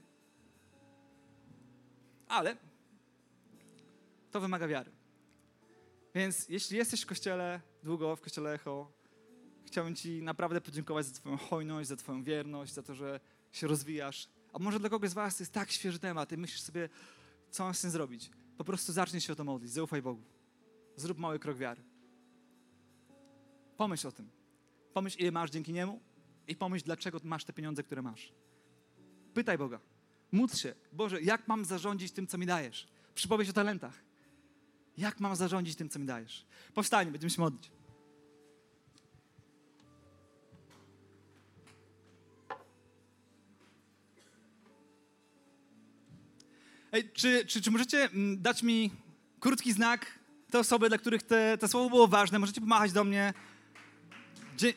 Ale 2.28 2.58
to 4.32 4.40
wymaga 4.40 4.68
wiary. 4.68 4.97
Więc 6.18 6.50
jeśli 6.50 6.78
jesteś 6.78 7.02
w 7.02 7.06
kościele 7.06 7.62
długo, 7.84 8.16
w 8.16 8.22
kościele 8.22 8.54
Echo, 8.54 8.92
chciałbym 9.66 9.96
Ci 9.96 10.22
naprawdę 10.22 10.62
podziękować 10.62 11.06
za 11.06 11.14
Twoją 11.14 11.38
hojność, 11.38 11.90
za 11.90 11.96
Twoją 11.96 12.24
wierność, 12.24 12.74
za 12.74 12.84
to, 12.84 12.96
że 12.96 13.20
się 13.52 13.68
rozwijasz. 13.68 14.30
A 14.54 14.60
może 14.60 14.80
dla 14.80 14.90
kogoś 14.90 15.10
z 15.10 15.14
Was 15.14 15.38
to 15.38 15.44
jest 15.44 15.54
tak 15.54 15.72
świeży 15.72 16.00
temat 16.00 16.32
i 16.32 16.38
myślisz 16.38 16.62
sobie, 16.62 16.90
co 17.50 17.64
mam 17.64 17.74
z 17.74 17.82
tym 17.82 17.92
zrobić. 17.92 18.32
Po 18.58 18.64
prostu 18.64 18.94
zacznij 18.94 19.22
się 19.22 19.34
o 19.34 19.36
to 19.36 19.44
modlić, 19.44 19.72
zaufaj 19.72 20.02
Bogu. 20.02 20.24
Zrób 20.96 21.18
mały 21.18 21.40
krok 21.40 21.58
wiary. 21.58 21.82
Pomyśl 23.78 24.08
o 24.08 24.12
tym. 24.12 24.30
Pomyśl, 24.94 25.18
ile 25.20 25.32
masz 25.32 25.52
dzięki 25.52 25.74
Niemu 25.74 26.00
i 26.48 26.56
pomyśl, 26.56 26.86
dlaczego 26.86 27.20
masz 27.24 27.46
te 27.46 27.54
pieniądze, 27.54 27.84
które 27.84 28.02
masz. 28.02 28.34
Pytaj 29.34 29.58
Boga. 29.58 29.80
Módl 30.32 30.56
się. 30.56 30.76
Boże, 30.94 31.22
jak 31.22 31.48
mam 31.48 31.66
zarządzić 31.66 32.12
tym, 32.12 32.28
co 32.28 32.38
mi 32.38 32.46
dajesz? 32.46 32.88
Przypowieść 33.16 33.50
o 33.50 33.54
talentach. 33.54 34.07
Jak 34.98 35.20
mam 35.20 35.36
zarządzić 35.36 35.76
tym, 35.76 35.90
co 35.90 36.00
mi 36.00 36.06
dajesz? 36.06 36.46
Powstań, 36.74 37.12
będziemy 37.12 37.32
się 37.32 37.42
modlić. 37.42 37.72
Ej, 46.92 47.12
czy, 47.14 47.46
czy, 47.46 47.62
czy 47.62 47.72
możecie 47.72 48.04
mm, 48.04 48.42
dać 48.42 48.64
mi 48.64 48.92
krótki 49.40 49.74
znak? 49.74 50.20
Te 50.52 50.60
osoby, 50.60 50.90
dla 50.90 50.98
których 50.98 51.24
te, 51.24 51.58
te 51.58 51.68
słowo 51.68 51.90
było 51.90 52.08
ważne, 52.08 52.40
możecie 52.40 52.62
pomachać 52.62 52.92
do 52.92 53.04
mnie. 53.04 53.34
Dzie 54.58 54.74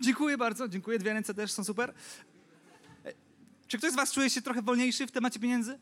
dziękuję 0.00 0.38
bardzo, 0.38 0.68
dziękuję. 0.68 0.98
Dwie 0.98 1.12
ręce 1.12 1.34
też 1.34 1.52
są 1.52 1.64
super. 1.64 1.94
Czy 3.66 3.78
ktoś 3.78 3.92
z 3.92 3.96
Was 3.96 4.12
czuje 4.12 4.30
się 4.30 4.42
trochę 4.42 4.62
wolniejszy 4.62 5.06
w 5.06 5.10
temacie 5.10 5.40
pieniędzy? 5.40 5.78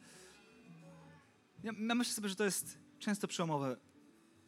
Ja, 1.65 1.73
ja 1.89 1.95
myślę 1.95 2.15
sobie, 2.15 2.29
że 2.29 2.37
to 2.37 2.45
jest 2.45 2.79
często 2.99 3.29
przełomowe, 3.29 3.77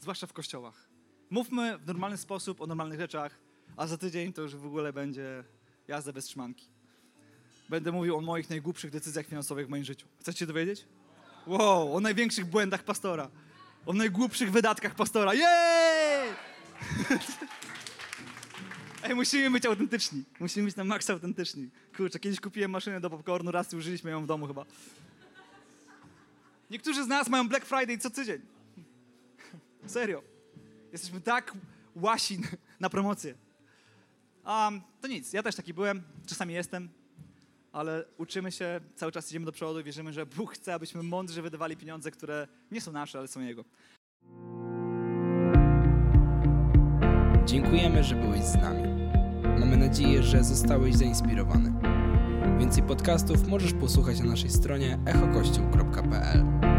zwłaszcza 0.00 0.26
w 0.26 0.32
kościołach. 0.32 0.88
Mówmy 1.30 1.78
w 1.78 1.86
normalny 1.86 2.16
sposób 2.16 2.60
o 2.60 2.66
normalnych 2.66 3.00
rzeczach, 3.00 3.38
a 3.76 3.86
za 3.86 3.98
tydzień 3.98 4.32
to 4.32 4.42
już 4.42 4.56
w 4.56 4.66
ogóle 4.66 4.92
będzie 4.92 5.44
jazda 5.88 6.12
bez 6.12 6.24
trzymanki. 6.24 6.68
Będę 7.68 7.92
mówił 7.92 8.16
o 8.16 8.20
moich 8.20 8.50
najgłupszych 8.50 8.90
decyzjach 8.90 9.26
finansowych 9.26 9.66
w 9.66 9.70
moim 9.70 9.84
życiu. 9.84 10.06
Chcecie 10.20 10.38
się 10.38 10.46
dowiedzieć? 10.46 10.86
Wow, 11.46 11.96
o 11.96 12.00
największych 12.00 12.46
błędach 12.46 12.84
pastora. 12.84 13.30
O 13.86 13.92
najgłupszych 13.92 14.50
wydatkach 14.50 14.94
pastora. 14.94 15.34
Jej! 15.34 16.30
Ej, 19.04 19.14
musimy 19.14 19.50
być 19.50 19.66
autentyczni. 19.66 20.24
Musimy 20.40 20.66
być 20.66 20.76
na 20.76 20.84
maksa 20.84 21.12
autentyczni. 21.12 21.70
Kurczę, 21.96 22.18
kiedyś 22.18 22.40
kupiłem 22.40 22.70
maszynę 22.70 23.00
do 23.00 23.10
popcornu, 23.10 23.50
raz 23.50 23.74
użyliśmy 23.74 24.10
ją 24.10 24.22
w 24.22 24.26
domu 24.26 24.46
chyba. 24.46 24.64
Niektórzy 26.70 27.04
z 27.04 27.06
nas 27.06 27.28
mają 27.28 27.48
Black 27.48 27.66
Friday 27.66 27.98
co 27.98 28.10
tydzień. 28.10 28.40
Serio. 29.86 30.22
Jesteśmy 30.92 31.20
tak 31.20 31.54
łasi 31.96 32.38
na 32.80 32.90
promocję. 32.90 33.34
Um, 34.46 34.80
to 35.00 35.08
nic, 35.08 35.32
ja 35.32 35.42
też 35.42 35.56
taki 35.56 35.74
byłem, 35.74 36.02
czasami 36.26 36.54
jestem, 36.54 36.88
ale 37.72 38.04
uczymy 38.18 38.52
się, 38.52 38.80
cały 38.96 39.12
czas 39.12 39.30
idziemy 39.30 39.46
do 39.46 39.52
przodu 39.52 39.80
i 39.80 39.84
wierzymy, 39.84 40.12
że 40.12 40.26
Bóg 40.26 40.54
chce, 40.54 40.74
abyśmy 40.74 41.02
mądrze 41.02 41.42
wydawali 41.42 41.76
pieniądze, 41.76 42.10
które 42.10 42.48
nie 42.70 42.80
są 42.80 42.92
nasze, 42.92 43.18
ale 43.18 43.28
są 43.28 43.40
Jego. 43.40 43.64
Dziękujemy, 47.44 48.04
że 48.04 48.14
byłeś 48.14 48.44
z 48.44 48.54
nami. 48.54 48.82
Mamy 49.60 49.76
nadzieję, 49.76 50.22
że 50.22 50.44
zostałeś 50.44 50.94
zainspirowany. 50.94 51.89
Więcej 52.60 52.82
podcastów 52.82 53.48
możesz 53.48 53.72
posłuchać 53.72 54.20
na 54.20 54.26
naszej 54.26 54.50
stronie 54.50 54.98
echokościół.pl. 55.06 56.69